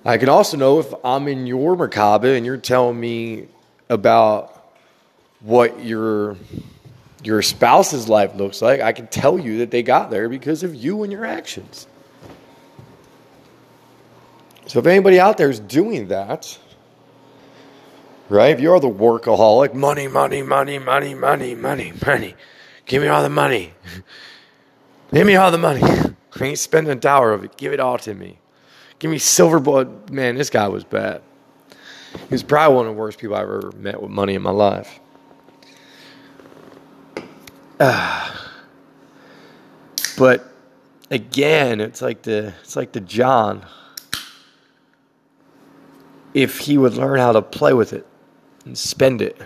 I 0.03 0.17
can 0.17 0.29
also 0.29 0.57
know 0.57 0.79
if 0.79 0.93
I'm 1.03 1.27
in 1.27 1.45
your 1.45 1.75
Merkaba 1.75 2.35
and 2.35 2.45
you're 2.45 2.57
telling 2.57 2.99
me 2.99 3.47
about 3.89 4.73
what 5.41 5.83
your 5.83 6.37
your 7.23 7.41
spouse's 7.41 8.07
life 8.07 8.35
looks 8.35 8.61
like, 8.61 8.81
I 8.81 8.91
can 8.91 9.07
tell 9.07 9.39
you 9.39 9.59
that 9.59 9.71
they 9.71 9.83
got 9.83 10.09
there 10.11 10.29
because 10.29 10.63
of 10.63 10.75
you 10.75 11.03
and 11.03 11.11
your 11.11 11.25
actions. 11.25 11.87
So 14.67 14.79
if 14.79 14.85
anybody 14.85 15.19
out 15.19 15.37
there 15.37 15.49
is 15.49 15.59
doing 15.59 16.09
that, 16.09 16.57
right? 18.29 18.51
If 18.51 18.59
you're 18.59 18.79
the 18.79 18.89
workaholic, 18.89 19.73
money, 19.73 20.07
money, 20.07 20.41
money, 20.41 20.77
money, 20.77 21.13
money, 21.15 21.55
money, 21.55 21.93
money. 22.05 22.35
Give 22.85 23.01
me 23.01 23.07
all 23.07 23.23
the 23.23 23.29
money. 23.29 23.73
Give 25.13 25.25
me 25.25 25.35
all 25.35 25.51
the 25.51 25.57
money. 25.57 25.81
I 26.39 26.43
ain't 26.43 26.59
spending 26.59 26.91
a 26.91 26.95
dollar 26.95 27.33
of 27.33 27.43
it. 27.43 27.57
Give 27.57 27.73
it 27.73 27.79
all 27.79 27.97
to 27.99 28.13
me. 28.13 28.39
Give 28.99 29.09
me 29.09 29.17
silver 29.17 29.59
blood. 29.59 30.09
Man, 30.09 30.35
this 30.35 30.49
guy 30.49 30.67
was 30.67 30.83
bad. 30.83 31.21
He 32.11 32.33
was 32.33 32.43
probably 32.43 32.75
one 32.75 32.87
of 32.87 32.95
the 32.95 32.99
worst 32.99 33.19
people 33.19 33.35
I've 33.35 33.43
ever 33.43 33.71
met 33.75 34.01
with 34.01 34.11
money 34.11 34.35
in 34.35 34.41
my 34.41 34.51
life. 34.51 34.99
Uh, 37.79 38.31
but 40.17 40.51
again, 41.11 41.81
it's 41.81 42.01
like 42.01 42.23
the 42.23 42.53
it's 42.61 42.75
like 42.75 42.91
the 42.91 43.01
John. 43.01 43.65
If 46.33 46.59
he 46.59 46.77
would 46.77 46.93
learn 46.93 47.19
how 47.19 47.31
to 47.31 47.41
play 47.41 47.73
with 47.73 47.93
it 47.93 48.05
and 48.65 48.77
spend 48.77 49.21
it, 49.21 49.41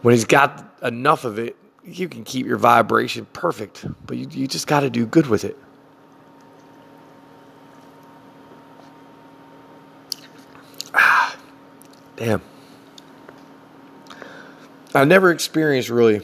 when 0.00 0.14
he's 0.14 0.24
got 0.24 0.76
enough 0.82 1.24
of 1.24 1.38
it, 1.38 1.56
you 1.84 2.08
can 2.08 2.24
keep 2.24 2.46
your 2.46 2.56
vibration 2.56 3.26
perfect. 3.32 3.84
But 4.06 4.16
you, 4.16 4.28
you 4.30 4.46
just 4.46 4.66
got 4.66 4.80
to 4.80 4.88
do 4.90 5.04
good 5.04 5.26
with 5.26 5.44
it. 5.44 5.58
Ah, 10.94 11.36
damn. 12.16 12.40
I've 14.94 15.08
never 15.08 15.30
experienced 15.30 15.88
really 15.88 16.20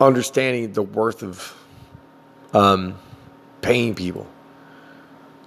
understanding 0.00 0.72
the 0.72 0.82
worth 0.82 1.22
of 1.22 1.54
um, 2.52 2.98
paying 3.60 3.94
people. 3.94 4.26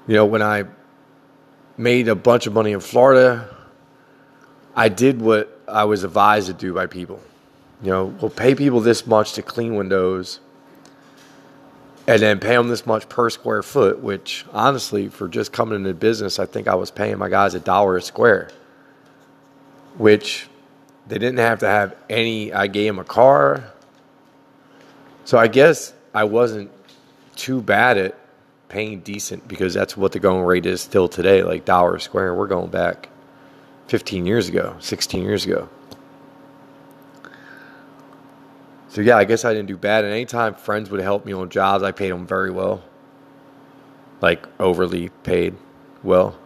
You 0.07 0.15
know, 0.15 0.25
when 0.25 0.41
I 0.41 0.65
made 1.79 2.09
a 2.09 2.15
bunch 2.15 2.45
of 2.45 2.53
money 2.53 2.73
in 2.73 2.81
Florida. 2.81 3.55
I 4.75 4.89
did 4.89 5.21
what 5.21 5.61
I 5.67 5.85
was 5.85 6.03
advised 6.03 6.47
to 6.47 6.53
do 6.53 6.73
by 6.73 6.87
people. 6.87 7.21
You 7.81 7.91
know, 7.91 8.05
we'll 8.05 8.29
pay 8.29 8.53
people 8.53 8.81
this 8.81 9.07
much 9.07 9.33
to 9.33 9.41
clean 9.41 9.75
windows 9.75 10.41
and 12.05 12.21
then 12.21 12.39
pay 12.39 12.55
them 12.55 12.67
this 12.67 12.85
much 12.85 13.07
per 13.07 13.29
square 13.29 13.63
foot, 13.63 13.99
which 13.99 14.45
honestly, 14.51 15.07
for 15.07 15.29
just 15.29 15.53
coming 15.53 15.75
into 15.75 15.93
business, 15.93 16.37
I 16.37 16.45
think 16.45 16.67
I 16.67 16.75
was 16.75 16.91
paying 16.91 17.17
my 17.17 17.29
guys 17.29 17.53
a 17.53 17.59
dollar 17.61 17.95
a 17.95 18.01
square, 18.01 18.49
which 19.97 20.47
they 21.07 21.17
didn't 21.17 21.39
have 21.39 21.59
to 21.59 21.67
have 21.67 21.95
any. 22.09 22.51
I 22.51 22.67
gave 22.67 22.87
them 22.87 22.99
a 22.99 23.05
car. 23.05 23.71
So 25.29 25.37
I 25.37 25.47
guess 25.47 25.93
I 26.11 26.23
wasn't 26.23 26.71
too 27.35 27.61
bad 27.61 27.99
at 27.99 28.17
paying 28.67 29.01
decent 29.01 29.47
because 29.47 29.75
that's 29.75 29.95
what 29.95 30.11
the 30.11 30.17
going 30.19 30.43
rate 30.43 30.65
is 30.65 30.81
still 30.81 31.07
today, 31.07 31.43
like 31.43 31.65
dollar 31.65 31.99
square. 31.99 32.33
We're 32.33 32.47
going 32.47 32.71
back 32.71 33.09
15 33.89 34.25
years 34.25 34.49
ago, 34.49 34.75
16 34.79 35.21
years 35.21 35.45
ago. 35.45 35.69
So 38.87 39.01
yeah, 39.01 39.17
I 39.17 39.23
guess 39.23 39.45
I 39.45 39.53
didn't 39.53 39.67
do 39.67 39.77
bad. 39.77 40.03
And 40.03 40.11
anytime 40.11 40.55
friends 40.55 40.89
would 40.89 40.99
help 40.99 41.27
me 41.27 41.33
on 41.33 41.51
jobs, 41.51 41.83
I 41.83 41.91
paid 41.91 42.09
them 42.09 42.25
very 42.25 42.49
well, 42.49 42.83
like 44.21 44.47
overly 44.59 45.09
paid 45.21 45.55
well. 46.01 46.39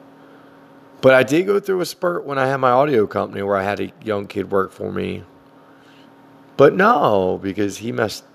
But 0.99 1.13
I 1.13 1.23
did 1.23 1.47
go 1.47 1.61
through 1.61 1.79
a 1.79 1.85
spurt 1.85 2.25
when 2.25 2.37
I 2.37 2.47
had 2.47 2.57
my 2.57 2.71
audio 2.71 3.07
company 3.07 3.43
where 3.43 3.55
I 3.55 3.63
had 3.63 3.79
a 3.79 3.93
young 4.03 4.27
kid 4.27 4.51
work 4.51 4.73
for 4.73 4.91
me. 4.91 5.23
But 6.57 6.73
no, 6.75 7.39
because 7.41 7.77
he 7.77 7.93
messed, 7.93 8.25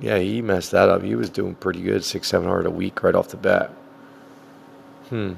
yeah, 0.00 0.18
he 0.18 0.42
messed 0.42 0.70
that 0.72 0.88
up. 0.88 1.02
He 1.02 1.14
was 1.14 1.30
doing 1.30 1.54
pretty 1.54 1.82
good, 1.82 2.04
six, 2.04 2.28
seven 2.28 2.48
hundred 2.48 2.66
a 2.66 2.70
week 2.70 3.02
right 3.02 3.14
off 3.14 3.28
the 3.28 3.36
bat. 3.36 3.70
Hmm. 5.08 5.34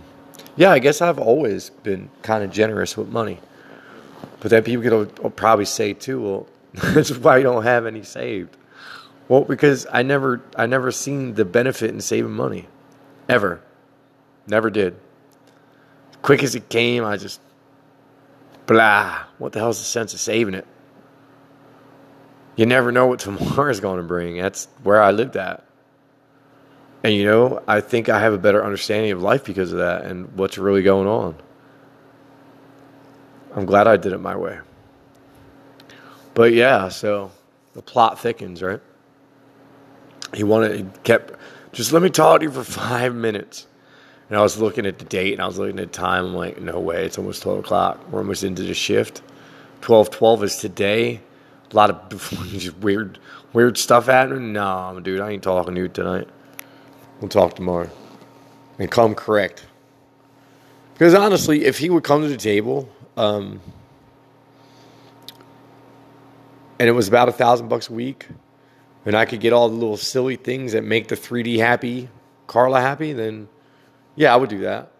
Yeah, 0.56 0.70
I 0.70 0.78
guess 0.78 1.00
I've 1.00 1.18
always 1.18 1.70
been 1.70 2.08
kind 2.22 2.42
of 2.42 2.50
generous 2.50 2.96
with 2.96 3.08
money. 3.08 3.40
But 4.40 4.50
then 4.50 4.62
people 4.62 4.82
could 4.82 5.36
probably 5.36 5.64
say 5.64 5.92
too, 5.92 6.20
well, 6.20 6.48
That's 6.94 7.10
why 7.10 7.38
I 7.38 7.42
don't 7.42 7.62
have 7.62 7.86
any 7.86 8.02
saved. 8.02 8.56
Well, 9.28 9.44
because 9.44 9.86
I 9.90 10.02
never 10.02 10.42
I 10.56 10.66
never 10.66 10.90
seen 10.90 11.34
the 11.34 11.44
benefit 11.44 11.90
in 11.90 12.00
saving 12.00 12.32
money. 12.32 12.68
Ever. 13.28 13.60
Never 14.46 14.68
did. 14.70 14.96
Quick 16.20 16.42
as 16.42 16.54
it 16.54 16.68
came, 16.68 17.02
I 17.04 17.16
just 17.16 17.40
blah. 18.66 19.24
What 19.38 19.52
the 19.52 19.58
hell's 19.58 19.78
the 19.78 19.84
sense 19.84 20.12
of 20.12 20.20
saving 20.20 20.54
it? 20.54 20.66
You 22.56 22.66
never 22.66 22.90
know 22.90 23.06
what 23.06 23.20
tomorrow's 23.20 23.80
going 23.80 23.98
to 23.98 24.02
bring. 24.02 24.38
That's 24.38 24.66
where 24.82 25.00
I 25.00 25.12
lived 25.12 25.36
at. 25.36 25.62
And 27.04 27.14
you 27.14 27.24
know, 27.24 27.62
I 27.68 27.80
think 27.80 28.08
I 28.08 28.18
have 28.18 28.32
a 28.32 28.38
better 28.38 28.64
understanding 28.64 29.12
of 29.12 29.22
life 29.22 29.44
because 29.44 29.72
of 29.72 29.78
that 29.78 30.06
and 30.06 30.32
what's 30.36 30.58
really 30.58 30.82
going 30.82 31.06
on. 31.06 31.36
I'm 33.54 33.64
glad 33.64 33.86
I 33.86 33.96
did 33.96 34.12
it 34.12 34.18
my 34.18 34.36
way. 34.36 34.58
But 36.34 36.52
yeah, 36.52 36.88
so 36.88 37.30
the 37.74 37.82
plot 37.82 38.18
thickens, 38.20 38.62
right? 38.62 38.80
He 40.34 40.42
wanted, 40.42 40.76
he 40.76 40.86
kept, 41.04 41.38
just 41.72 41.92
let 41.92 42.02
me 42.02 42.10
talk 42.10 42.40
to 42.40 42.46
you 42.46 42.50
for 42.50 42.64
five 42.64 43.14
minutes. 43.14 43.66
And 44.28 44.36
I 44.36 44.42
was 44.42 44.58
looking 44.58 44.86
at 44.86 44.98
the 44.98 45.04
date 45.04 45.32
and 45.32 45.40
I 45.40 45.46
was 45.46 45.58
looking 45.58 45.78
at 45.78 45.92
the 45.92 45.98
time. 45.98 46.26
I'm 46.26 46.34
like, 46.34 46.60
no 46.60 46.80
way, 46.80 47.06
it's 47.06 47.18
almost 47.18 47.42
12 47.42 47.60
o'clock. 47.60 48.00
We're 48.10 48.18
almost 48.18 48.42
into 48.42 48.62
the 48.62 48.74
shift. 48.74 49.22
12 49.82 50.10
12 50.10 50.44
is 50.44 50.56
today. 50.56 51.20
A 51.70 51.76
lot 51.76 51.90
of 51.90 52.08
just 52.52 52.76
weird, 52.78 53.18
weird 53.52 53.76
stuff 53.78 54.06
happening. 54.06 54.52
No, 54.52 54.98
dude, 55.02 55.20
I 55.20 55.30
ain't 55.30 55.42
talking 55.42 55.74
to 55.74 55.80
you 55.80 55.88
tonight. 55.88 56.28
We'll 57.20 57.28
talk 57.28 57.54
tomorrow. 57.54 57.90
And 58.78 58.90
come 58.90 59.14
correct. 59.14 59.66
Because 60.92 61.14
honestly, 61.14 61.64
if 61.64 61.78
he 61.78 61.90
would 61.90 62.04
come 62.04 62.22
to 62.22 62.28
the 62.28 62.36
table, 62.36 62.88
um, 63.16 63.60
and 66.78 66.88
it 66.88 66.92
was 66.92 67.08
about 67.08 67.28
a 67.28 67.32
thousand 67.32 67.68
bucks 67.68 67.88
a 67.88 67.92
week, 67.92 68.26
and 69.04 69.16
I 69.16 69.24
could 69.24 69.40
get 69.40 69.52
all 69.52 69.68
the 69.68 69.74
little 69.74 69.96
silly 69.96 70.36
things 70.36 70.72
that 70.72 70.84
make 70.84 71.08
the 71.08 71.16
3D 71.16 71.58
happy, 71.58 72.08
Carla 72.46 72.80
happy, 72.80 73.12
then 73.12 73.48
yeah, 74.14 74.32
I 74.32 74.36
would 74.36 74.50
do 74.50 74.60
that. 74.60 74.90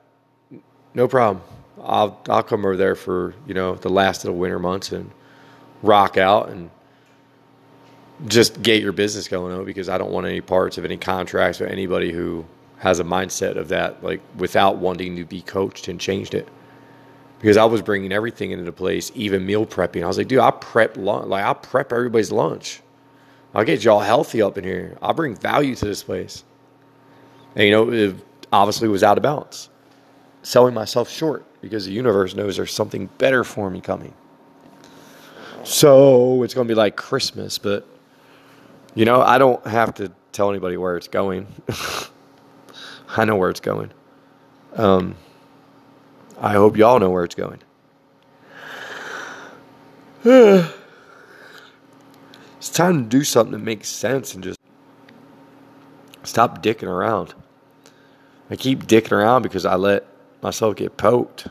No 0.94 1.08
problem. 1.08 1.42
I'll 1.82 2.20
I'll 2.28 2.42
come 2.42 2.60
over 2.60 2.76
there 2.76 2.94
for 2.94 3.34
you 3.46 3.54
know 3.54 3.74
the 3.74 3.88
last 3.88 4.24
of 4.24 4.28
the 4.28 4.32
winter 4.32 4.58
months 4.58 4.92
and 4.92 5.10
rock 5.82 6.16
out 6.16 6.48
and 6.48 6.70
just 8.26 8.62
get 8.62 8.82
your 8.82 8.92
business 8.92 9.28
going 9.28 9.52
on 9.52 9.64
because 9.64 9.88
I 9.88 9.98
don't 9.98 10.10
want 10.10 10.26
any 10.26 10.40
parts 10.40 10.78
of 10.78 10.84
any 10.84 10.96
contracts 10.96 11.60
or 11.60 11.66
anybody 11.66 12.12
who 12.12 12.44
has 12.78 13.00
a 13.00 13.04
mindset 13.04 13.56
of 13.56 13.68
that 13.68 14.02
like 14.02 14.20
without 14.36 14.78
wanting 14.78 15.16
to 15.16 15.24
be 15.24 15.42
coached 15.42 15.88
and 15.88 16.00
changed 16.00 16.34
it 16.34 16.48
because 17.38 17.56
I 17.56 17.64
was 17.64 17.82
bringing 17.82 18.12
everything 18.12 18.50
into 18.50 18.64
the 18.64 18.72
place, 18.72 19.12
even 19.14 19.44
meal 19.44 19.66
prepping. 19.66 20.02
I 20.02 20.06
was 20.06 20.18
like, 20.18 20.28
dude, 20.28 20.40
I 20.40 20.50
prep 20.50 20.96
lunch. 20.96 21.26
Like, 21.26 21.44
I 21.44 21.52
prep 21.52 21.92
everybody's 21.92 22.32
lunch. 22.32 22.80
I'll 23.54 23.64
get 23.64 23.84
y'all 23.84 24.00
healthy 24.00 24.42
up 24.42 24.58
in 24.58 24.64
here. 24.64 24.96
I'll 25.00 25.14
bring 25.14 25.34
value 25.34 25.74
to 25.76 25.84
this 25.84 26.02
place. 26.02 26.44
And, 27.54 27.64
you 27.64 27.70
know, 27.70 27.90
it 27.90 28.16
obviously 28.52 28.88
was 28.88 29.02
out 29.02 29.16
of 29.16 29.22
balance. 29.22 29.68
Selling 30.42 30.74
myself 30.74 31.08
short 31.08 31.44
because 31.60 31.86
the 31.86 31.92
universe 31.92 32.34
knows 32.34 32.56
there's 32.56 32.72
something 32.72 33.06
better 33.18 33.44
for 33.44 33.70
me 33.70 33.80
coming. 33.80 34.14
So 35.66 36.44
it's 36.44 36.54
going 36.54 36.68
to 36.68 36.72
be 36.72 36.76
like 36.76 36.94
Christmas, 36.94 37.58
but, 37.58 37.84
you 38.94 39.04
know, 39.04 39.20
I 39.20 39.36
don't 39.36 39.66
have 39.66 39.94
to 39.94 40.12
tell 40.30 40.48
anybody 40.48 40.76
where 40.76 40.96
it's 40.96 41.08
going. 41.08 41.48
I 43.16 43.24
know 43.24 43.34
where 43.34 43.50
it's 43.50 43.58
going. 43.58 43.90
Um, 44.76 45.16
I 46.40 46.52
hope 46.52 46.76
y'all 46.76 47.00
know 47.00 47.10
where 47.10 47.24
it's 47.24 47.34
going. 47.34 47.58
it's 50.24 50.70
time 52.72 53.02
to 53.02 53.08
do 53.08 53.24
something 53.24 53.50
that 53.50 53.58
makes 53.58 53.88
sense 53.88 54.34
and 54.34 54.44
just 54.44 54.60
stop 56.22 56.62
dicking 56.62 56.88
around. 56.88 57.34
I 58.50 58.54
keep 58.54 58.86
dicking 58.86 59.10
around 59.10 59.42
because 59.42 59.66
I 59.66 59.74
let 59.74 60.06
myself 60.42 60.76
get 60.76 60.96
poked. 60.96 61.48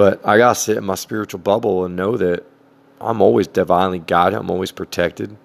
But 0.00 0.26
I 0.26 0.38
got 0.38 0.54
to 0.54 0.58
sit 0.58 0.78
in 0.78 0.84
my 0.84 0.94
spiritual 0.94 1.40
bubble 1.40 1.84
and 1.84 1.94
know 1.94 2.16
that 2.16 2.46
I'm 3.02 3.20
always 3.20 3.46
divinely 3.46 3.98
guided. 3.98 4.38
I'm 4.38 4.50
always 4.50 4.72
protected. 4.72 5.36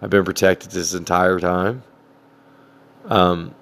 I've 0.00 0.10
been 0.10 0.24
protected 0.24 0.70
this 0.70 0.94
entire 0.94 1.40
time. 1.40 1.82
Um, 3.06 3.52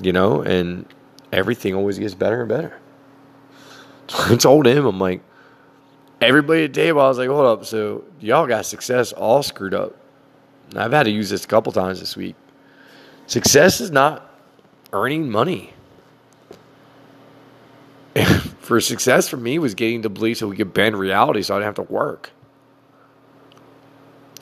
you 0.00 0.12
know, 0.12 0.42
and 0.42 0.86
everything 1.32 1.74
always 1.74 1.98
gets 1.98 2.14
better 2.14 2.42
and 2.42 2.48
better. 2.48 2.78
I 4.14 4.36
told 4.36 4.68
him, 4.68 4.86
I'm 4.86 5.00
like, 5.00 5.20
everybody 6.20 6.66
at 6.66 6.72
the 6.72 6.80
table, 6.80 7.00
I 7.00 7.08
was 7.08 7.18
like, 7.18 7.28
hold 7.28 7.46
up, 7.46 7.64
so 7.64 8.04
y'all 8.20 8.46
got 8.46 8.66
success 8.66 9.10
all 9.12 9.42
screwed 9.42 9.74
up. 9.74 9.96
I've 10.76 10.92
had 10.92 11.06
to 11.06 11.10
use 11.10 11.28
this 11.28 11.44
a 11.44 11.48
couple 11.48 11.72
times 11.72 11.98
this 11.98 12.16
week. 12.16 12.36
Success 13.26 13.80
is 13.80 13.90
not 13.90 14.32
earning 14.92 15.28
money. 15.28 15.71
For 18.72 18.80
success 18.80 19.28
for 19.28 19.36
me 19.36 19.58
was 19.58 19.74
getting 19.74 20.00
to 20.00 20.08
believe 20.08 20.38
so 20.38 20.48
we 20.48 20.56
could 20.56 20.72
bend 20.72 20.96
reality 20.96 21.42
so 21.42 21.54
I 21.54 21.58
didn't 21.58 21.76
have 21.76 21.86
to 21.86 21.92
work. 21.92 22.30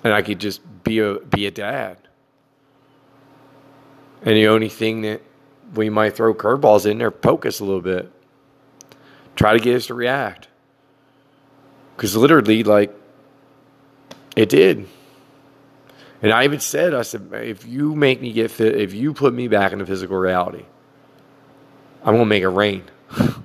And 0.05 0.13
I 0.13 0.23
could 0.23 0.39
just 0.39 0.61
be 0.85 1.01
a 1.01 1.15
be 1.19 1.47
a 1.47 1.51
dad. 1.51 1.97
And 4.23 4.37
the 4.37 4.47
only 4.47 4.69
thing 4.69 5.01
that 5.01 5.21
we 5.75 5.91
might 5.91 6.15
throw 6.15 6.33
curveballs 6.33 6.89
in 6.89 6.99
there, 6.99 7.11
poke 7.11 7.45
us 7.45 7.59
a 7.59 7.65
little 7.65 7.81
bit, 7.81 8.09
try 9.35 9.53
to 9.53 9.59
get 9.59 9.75
us 9.75 9.87
to 9.89 9.95
react. 9.95 10.47
Because 11.97 12.15
literally, 12.15 12.63
like, 12.63 12.95
it 14.37 14.49
did. 14.49 14.87
And 16.23 16.33
I 16.33 16.45
even 16.45 16.61
said, 16.61 16.95
I 16.95 17.03
said, 17.03 17.31
if 17.33 17.67
you 17.67 17.97
make 17.97 18.21
me 18.21 18.33
get 18.33 18.53
fit, 18.53 18.77
if 18.77 18.95
you 18.95 19.13
put 19.13 19.35
me 19.35 19.49
back 19.49 19.73
into 19.73 19.87
physical 19.87 20.17
reality, 20.17 20.67
I'm 22.05 22.17
to 22.17 22.25
make 22.25 22.45
it 22.45 22.49
rain. 22.49 22.85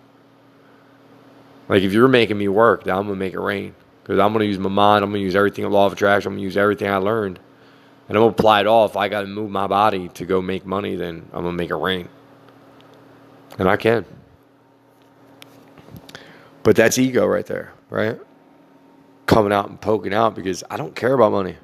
like, 1.67 1.83
if 1.83 1.93
you're 1.93 2.07
making 2.07 2.37
me 2.37 2.47
work, 2.47 2.83
then 2.83 2.95
I'm 2.95 3.07
to 3.07 3.15
make 3.15 3.33
it 3.33 3.39
rain. 3.39 3.75
Because 4.03 4.19
I'm 4.19 4.33
to 4.33 4.45
use 4.45 4.59
my 4.59 4.69
mind. 4.69 5.03
I'm 5.03 5.11
to 5.13 5.19
use 5.19 5.35
everything, 5.35 5.67
law 5.69 5.87
of 5.87 5.93
attraction. 5.93 6.33
I'm 6.33 6.37
to 6.37 6.43
use 6.43 6.57
everything 6.57 6.89
I 6.89 6.97
learned. 6.97 7.39
And 8.07 8.17
I'm 8.17 8.23
to 8.23 8.29
apply 8.29 8.61
it 8.61 8.67
all. 8.67 8.85
If 8.85 8.95
I 8.95 9.09
got 9.09 9.21
to 9.21 9.27
move 9.27 9.49
my 9.49 9.65
body 9.65 10.09
to 10.09 10.25
go 10.25 10.41
make 10.41 10.65
money, 10.65 10.95
then 10.95 11.27
I'm 11.33 11.43
to 11.43 11.51
make 11.51 11.71
it 11.71 11.75
rain. 11.75 12.07
And 13.57 13.67
I 13.67 13.77
can. 13.77 14.05
But 16.61 16.75
that's 16.75 16.97
ego 16.97 17.25
right 17.25 17.45
there, 17.45 17.73
right? 17.89 18.19
Coming 19.25 19.51
out 19.51 19.69
and 19.69 19.81
poking 19.81 20.13
out 20.13 20.35
because 20.35 20.63
I 20.69 20.77
don't 20.77 20.95
care 20.95 21.13
about 21.13 21.31
money. 21.31 21.57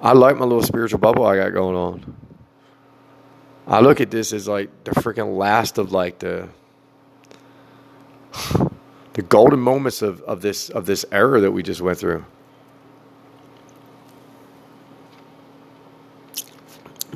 I 0.00 0.12
like 0.12 0.36
my 0.38 0.46
little 0.46 0.62
spiritual 0.62 0.98
bubble 0.98 1.26
I 1.26 1.36
got 1.36 1.52
going 1.52 1.76
on. 1.76 2.16
I 3.66 3.80
look 3.80 4.00
at 4.00 4.10
this 4.10 4.32
as 4.32 4.48
like 4.48 4.84
the 4.84 4.92
freaking 4.92 5.36
last 5.36 5.76
of 5.76 5.92
like 5.92 6.18
the 6.20 6.48
the 9.12 9.22
golden 9.22 9.60
moments 9.60 10.02
of, 10.02 10.20
of 10.22 10.42
this 10.42 10.68
of 10.70 10.86
this 10.86 11.04
era 11.12 11.40
that 11.40 11.52
we 11.52 11.62
just 11.62 11.80
went 11.80 11.98
through. 11.98 12.24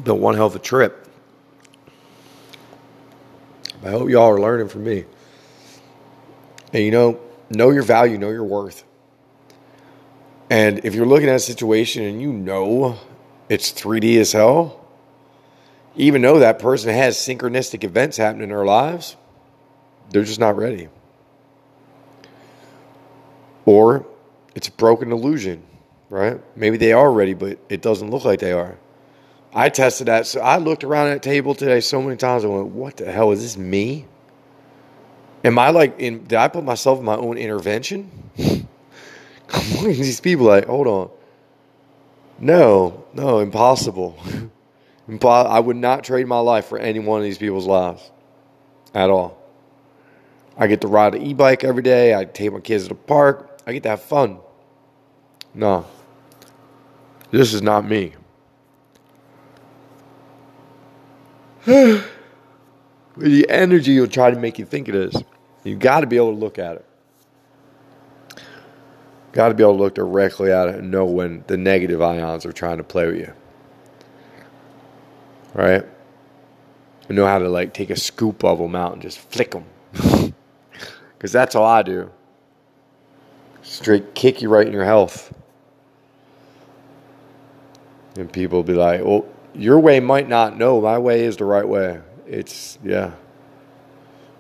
Been 0.03 0.21
one 0.21 0.35
hell 0.35 0.47
of 0.47 0.57
a 0.57 0.59
trip. 0.59 1.09
I 3.85 3.91
hope 3.91 4.09
y'all 4.09 4.31
are 4.31 4.41
learning 4.41 4.69
from 4.69 4.85
me. 4.85 5.05
And 6.73 6.83
you 6.83 6.91
know, 6.91 7.21
know 7.51 7.71
your 7.71 7.83
value, 7.83 8.19
know 8.19 8.31
your 8.31 8.45
worth. 8.45 8.85
And 10.51 10.85
if 10.85 10.95
you're 10.95 11.07
looking 11.07 11.29
at 11.29 11.37
a 11.37 11.41
situation 11.41 12.05
and 12.05 12.21
you 12.21 12.33
know 12.33 12.99
it's 13.49 13.73
3D 13.73 14.19
as 14.19 14.33
hell, 14.33 14.85
even 15.97 16.23
though 16.23 16.39
that 16.41 16.59
person 16.59 16.93
has 16.93 17.17
synchronistic 17.17 17.85
events 17.85 18.17
happening 18.17 18.45
in 18.45 18.49
their 18.51 18.65
lives, 18.65 19.17
they're 20.11 20.25
just 20.25 20.41
not 20.41 20.57
ready. 20.57 20.89
Or 23.67 24.07
it's 24.55 24.69
a 24.69 24.73
broken 24.73 25.13
illusion, 25.13 25.63
right? 26.11 26.41
Maybe 26.57 26.77
they 26.77 26.93
are 26.93 27.11
ready, 27.11 27.35
but 27.35 27.59
it 27.69 27.83
doesn't 27.83 28.11
look 28.11 28.25
like 28.25 28.41
they 28.41 28.53
are. 28.53 28.77
I 29.55 29.69
tested 29.69 30.09
that. 30.09 30.27
So 30.27 30.41
I 30.41 30.59
looked 30.59 30.85
around 30.85 31.11
that 31.11 31.23
table 31.23 31.55
today 31.55 31.81
so 31.81 32.03
many 32.03 32.17
times. 32.17 32.45
I 32.45 32.49
went, 32.49 32.67
"What 32.69 32.97
the 32.97 33.11
hell 33.11 33.31
is 33.31 33.41
this? 33.41 33.57
Me? 33.57 34.05
Am 35.45 35.59
I 35.59 35.71
like 35.71 35.99
in? 35.99 36.25
Did 36.25 36.39
I 36.39 36.49
put 36.49 36.65
myself 36.65 36.99
in 36.99 37.05
my 37.05 37.17
own 37.17 37.39
intervention?" 37.39 38.11
These 39.83 40.21
people 40.21 40.47
like, 40.47 40.67
"Hold 40.67 40.87
on, 40.87 41.11
no, 42.39 43.05
no, 43.13 43.39
impossible." 43.39 44.19
I 45.23 45.61
would 45.61 45.77
not 45.77 46.03
trade 46.03 46.27
my 46.27 46.39
life 46.39 46.67
for 46.67 46.79
any 46.79 46.99
one 46.99 47.21
of 47.21 47.25
these 47.25 47.39
people's 47.39 47.67
lives 47.67 48.11
at 48.95 49.11
all. 49.11 49.39
I 50.57 50.67
get 50.67 50.81
to 50.83 50.89
ride 50.89 51.15
an 51.15 51.23
e-bike 51.23 51.63
every 51.63 51.83
day. 51.83 52.15
I 52.15 52.25
take 52.25 52.53
my 52.53 52.61
kids 52.61 52.85
to 52.85 52.91
the 52.91 52.95
park. 52.95 53.54
I 53.67 53.73
get 53.73 53.83
to 53.85 53.89
have 53.91 54.03
fun. 54.03 54.39
No, 55.55 55.87
this 57.31 57.55
is 57.55 57.63
not 57.63 57.87
me. 57.87 58.13
the 61.65 62.05
energy 63.49 63.99
will 63.99 64.09
try 64.09 64.31
to 64.31 64.39
make 64.39 64.59
you 64.59 64.67
think 64.67 64.89
it 64.89 64.95
is. 64.95 65.15
You 65.63 65.77
got 65.77 66.01
to 66.01 66.07
be 66.07 66.17
able 66.17 66.33
to 66.33 66.39
look 66.39 66.59
at 66.59 66.77
it. 66.77 66.85
Got 69.33 69.49
to 69.49 69.55
be 69.55 69.63
able 69.63 69.77
to 69.77 69.83
look 69.83 69.95
directly 69.95 70.53
at 70.53 70.69
it 70.69 70.77
and 70.77 70.91
know 70.91 71.05
when 71.05 71.43
the 71.47 71.57
negative 71.57 72.03
ions 72.03 72.45
are 72.45 72.53
trying 72.53 72.77
to 72.79 72.85
play 72.85 73.07
with 73.07 73.17
you. 73.17 73.33
Right? 75.55 75.85
And 77.09 77.17
know 77.17 77.27
how 77.27 77.39
to 77.39 77.49
like 77.49 77.73
take 77.73 77.91
a 77.91 77.97
scoop 77.97 78.45
of 78.45 78.59
them 78.59 78.77
out 78.77 78.93
and 78.93 79.03
just 79.03 79.19
flick 79.19 79.53
them. 79.53 79.65
Because 81.17 81.33
that's 81.33 81.55
all 81.55 81.65
I 81.65 81.83
do. 81.83 82.11
Straight 83.65 84.15
kick 84.15 84.43
you 84.43 84.51
right 84.51 84.67
in 84.67 84.73
your 84.73 84.85
health. 84.85 85.35
And 88.17 88.31
people 88.31 88.63
be 88.63 88.75
like, 88.75 89.03
well, 89.03 89.27
your 89.55 89.81
way 89.81 90.01
might 90.01 90.29
not 90.29 90.57
know. 90.57 90.81
My 90.81 90.99
way 90.99 91.25
is 91.25 91.39
the 91.39 91.47
right 91.47 91.67
way. 91.67 92.01
It's, 92.27 92.79
yeah. 92.85 93.13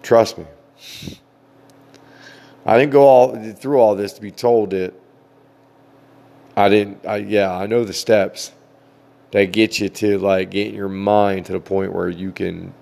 Trust 0.03 0.37
me. 0.39 0.45
I 2.67 2.79
didn't 2.79 2.93
go 2.93 3.03
all 3.03 3.53
through 3.55 3.79
all 3.79 3.97
this 3.97 4.13
to 4.13 4.21
be 4.21 4.31
told 4.31 4.71
that 4.71 4.93
I 6.55 6.69
didn't, 6.69 7.05
I, 7.07 7.17
yeah, 7.17 7.51
I 7.51 7.67
know 7.67 7.83
the 7.83 7.93
steps 7.95 8.53
that 9.33 9.53
get 9.53 9.81
you 9.81 9.89
to 9.89 10.19
like 10.19 10.51
get 10.51 10.73
your 10.73 10.89
mind 10.89 11.47
to 11.47 11.53
the 11.53 11.61
point 11.61 11.93
where 11.95 12.11
you 12.11 12.31
can, 12.31 12.75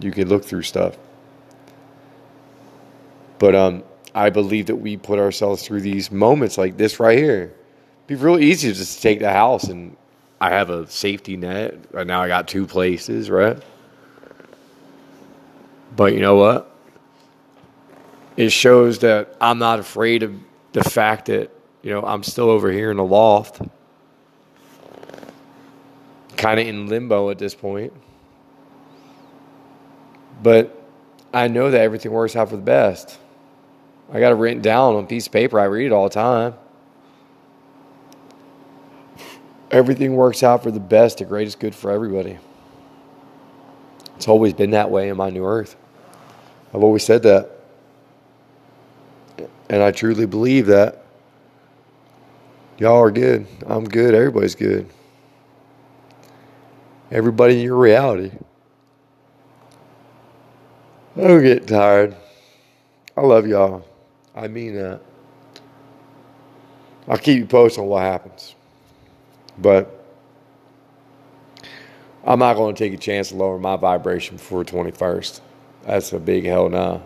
you 0.00 0.10
can 0.10 0.28
look 0.28 0.44
through 0.44 0.62
stuff. 0.62 0.96
But 3.38 3.54
um, 3.54 3.84
I 4.14 4.30
believe 4.30 4.66
that 4.66 4.76
we 4.76 4.96
put 4.96 5.18
ourselves 5.18 5.66
through 5.66 5.80
these 5.80 6.10
moments 6.10 6.58
like 6.58 6.76
this 6.76 7.00
right 7.00 7.18
here. 7.18 7.54
It'd 8.06 8.06
be 8.06 8.14
real 8.16 8.38
easy 8.38 8.68
to 8.68 8.74
just 8.74 9.02
take 9.02 9.20
the 9.20 9.32
house 9.32 9.64
and 9.64 9.96
I 10.40 10.50
have 10.50 10.70
a 10.70 10.86
safety 10.88 11.36
net. 11.36 11.76
Right 11.92 12.06
now 12.06 12.20
I 12.20 12.28
got 12.28 12.48
two 12.48 12.66
places, 12.66 13.30
right? 13.30 13.62
But 15.94 16.14
you 16.14 16.20
know 16.20 16.36
what? 16.36 16.68
It 18.36 18.50
shows 18.50 19.00
that 19.00 19.36
I'm 19.40 19.58
not 19.58 19.78
afraid 19.78 20.22
of 20.22 20.34
the 20.72 20.82
fact 20.82 21.26
that, 21.26 21.50
you 21.82 21.90
know, 21.90 22.02
I'm 22.02 22.22
still 22.22 22.50
over 22.50 22.72
here 22.72 22.90
in 22.90 22.96
the 22.96 23.04
loft. 23.04 23.60
Kind 26.36 26.58
of 26.58 26.66
in 26.66 26.86
limbo 26.86 27.30
at 27.30 27.38
this 27.38 27.54
point. 27.54 27.92
But 30.42 30.82
I 31.32 31.48
know 31.48 31.70
that 31.70 31.80
everything 31.80 32.10
works 32.12 32.34
out 32.34 32.50
for 32.50 32.56
the 32.56 32.62
best. 32.62 33.18
I 34.12 34.20
got 34.20 34.32
it 34.32 34.36
written 34.36 34.62
down 34.62 34.94
on 34.94 35.04
a 35.04 35.06
piece 35.06 35.26
of 35.26 35.32
paper. 35.32 35.58
I 35.58 35.64
read 35.64 35.86
it 35.86 35.92
all 35.92 36.04
the 36.04 36.14
time. 36.14 36.54
everything 39.72 40.14
works 40.14 40.42
out 40.42 40.62
for 40.62 40.70
the 40.70 40.78
best, 40.78 41.18
the 41.18 41.24
greatest 41.24 41.58
good 41.58 41.74
for 41.74 41.90
everybody. 41.90 42.38
It's 44.16 44.28
always 44.28 44.52
been 44.52 44.70
that 44.70 44.90
way 44.90 45.08
in 45.08 45.16
my 45.16 45.30
new 45.30 45.44
earth. 45.44 45.74
I've 46.72 46.82
always 46.82 47.04
said 47.04 47.22
that. 47.24 47.50
And 49.68 49.82
I 49.82 49.90
truly 49.90 50.26
believe 50.26 50.66
that. 50.66 51.04
Y'all 52.78 53.00
are 53.00 53.10
good. 53.10 53.46
I'm 53.66 53.84
good. 53.84 54.14
Everybody's 54.14 54.54
good. 54.54 54.88
Everybody 57.10 57.56
in 57.56 57.64
your 57.64 57.76
reality. 57.76 58.30
I 61.16 61.20
don't 61.20 61.42
get 61.42 61.66
tired. 61.66 62.16
I 63.16 63.20
love 63.22 63.46
y'all. 63.46 63.84
I 64.34 64.48
mean 64.48 64.74
that. 64.74 65.00
I'll 67.08 67.18
keep 67.18 67.38
you 67.38 67.46
posted 67.46 67.80
on 67.82 67.88
what 67.88 68.02
happens. 68.02 68.54
But 69.58 70.04
I'm 72.24 72.38
not 72.38 72.54
going 72.54 72.74
to 72.74 72.78
take 72.78 72.92
a 72.92 73.00
chance 73.00 73.30
to 73.30 73.36
lower 73.36 73.58
my 73.58 73.76
vibration 73.76 74.36
before 74.36 74.64
21st. 74.64 75.40
That's 75.84 76.12
a 76.12 76.18
big 76.18 76.44
hell 76.44 76.68
no. 76.68 77.02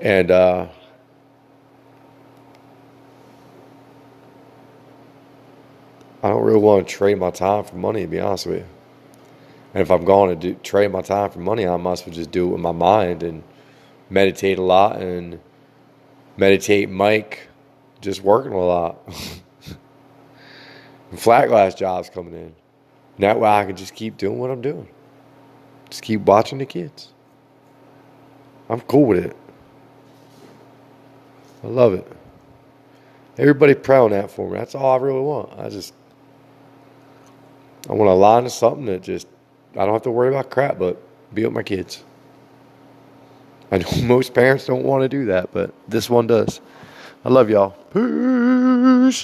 And 0.00 0.30
uh, 0.30 0.68
I 6.22 6.28
don't 6.28 6.42
really 6.42 6.60
want 6.60 6.86
to 6.86 6.94
trade 6.94 7.18
my 7.18 7.30
time 7.30 7.64
for 7.64 7.76
money, 7.76 8.02
to 8.02 8.06
be 8.06 8.20
honest 8.20 8.46
with 8.46 8.58
you. 8.58 8.66
And 9.72 9.82
if 9.82 9.90
I'm 9.90 10.04
going 10.04 10.38
to 10.38 10.52
do, 10.52 10.60
trade 10.62 10.90
my 10.90 11.02
time 11.02 11.30
for 11.30 11.38
money, 11.38 11.66
I 11.66 11.76
must 11.76 12.06
well 12.06 12.14
just 12.14 12.30
do 12.30 12.48
it 12.48 12.52
with 12.52 12.60
my 12.60 12.72
mind 12.72 13.22
and 13.22 13.42
meditate 14.10 14.58
a 14.58 14.62
lot 14.62 15.00
and 15.00 15.40
meditate 16.36 16.90
Mike 16.90 17.48
just 18.00 18.22
working 18.22 18.52
a 18.52 18.64
lot. 18.64 18.98
flat 21.16 21.48
glass 21.48 21.74
jobs 21.74 22.10
coming 22.10 22.34
in. 22.34 22.54
That 23.18 23.40
way 23.40 23.48
I 23.48 23.64
can 23.64 23.76
just 23.76 23.94
keep 23.94 24.16
doing 24.16 24.38
what 24.38 24.50
I'm 24.50 24.60
doing. 24.60 24.88
Just 25.88 26.02
keep 26.02 26.22
watching 26.22 26.58
the 26.58 26.66
kids. 26.66 27.12
I'm 28.68 28.80
cool 28.82 29.06
with 29.06 29.24
it. 29.24 29.36
I 31.62 31.68
love 31.68 31.94
it. 31.94 32.06
Everybody 33.38 33.74
proud 33.74 34.06
on 34.06 34.10
that 34.12 34.30
for 34.30 34.50
me. 34.50 34.58
That's 34.58 34.74
all 34.74 34.98
I 34.98 35.02
really 35.02 35.20
want. 35.20 35.58
I 35.58 35.68
just 35.68 35.94
I 37.88 37.92
want 37.92 38.08
to 38.08 38.12
align 38.12 38.44
to 38.44 38.50
something 38.50 38.86
that 38.86 39.02
just 39.02 39.28
I 39.72 39.84
don't 39.84 39.92
have 39.92 40.02
to 40.02 40.10
worry 40.10 40.28
about 40.28 40.50
crap, 40.50 40.78
but 40.78 41.00
be 41.34 41.44
with 41.44 41.52
my 41.52 41.62
kids. 41.62 42.02
I 43.70 43.78
know 43.78 43.90
most 44.02 44.34
parents 44.34 44.66
don't 44.66 44.84
want 44.84 45.02
to 45.02 45.08
do 45.08 45.26
that, 45.26 45.52
but 45.52 45.72
this 45.88 46.08
one 46.10 46.26
does. 46.26 46.60
I 47.24 47.28
love 47.28 47.50
y'all. 47.50 47.70
Peace. 47.92 49.14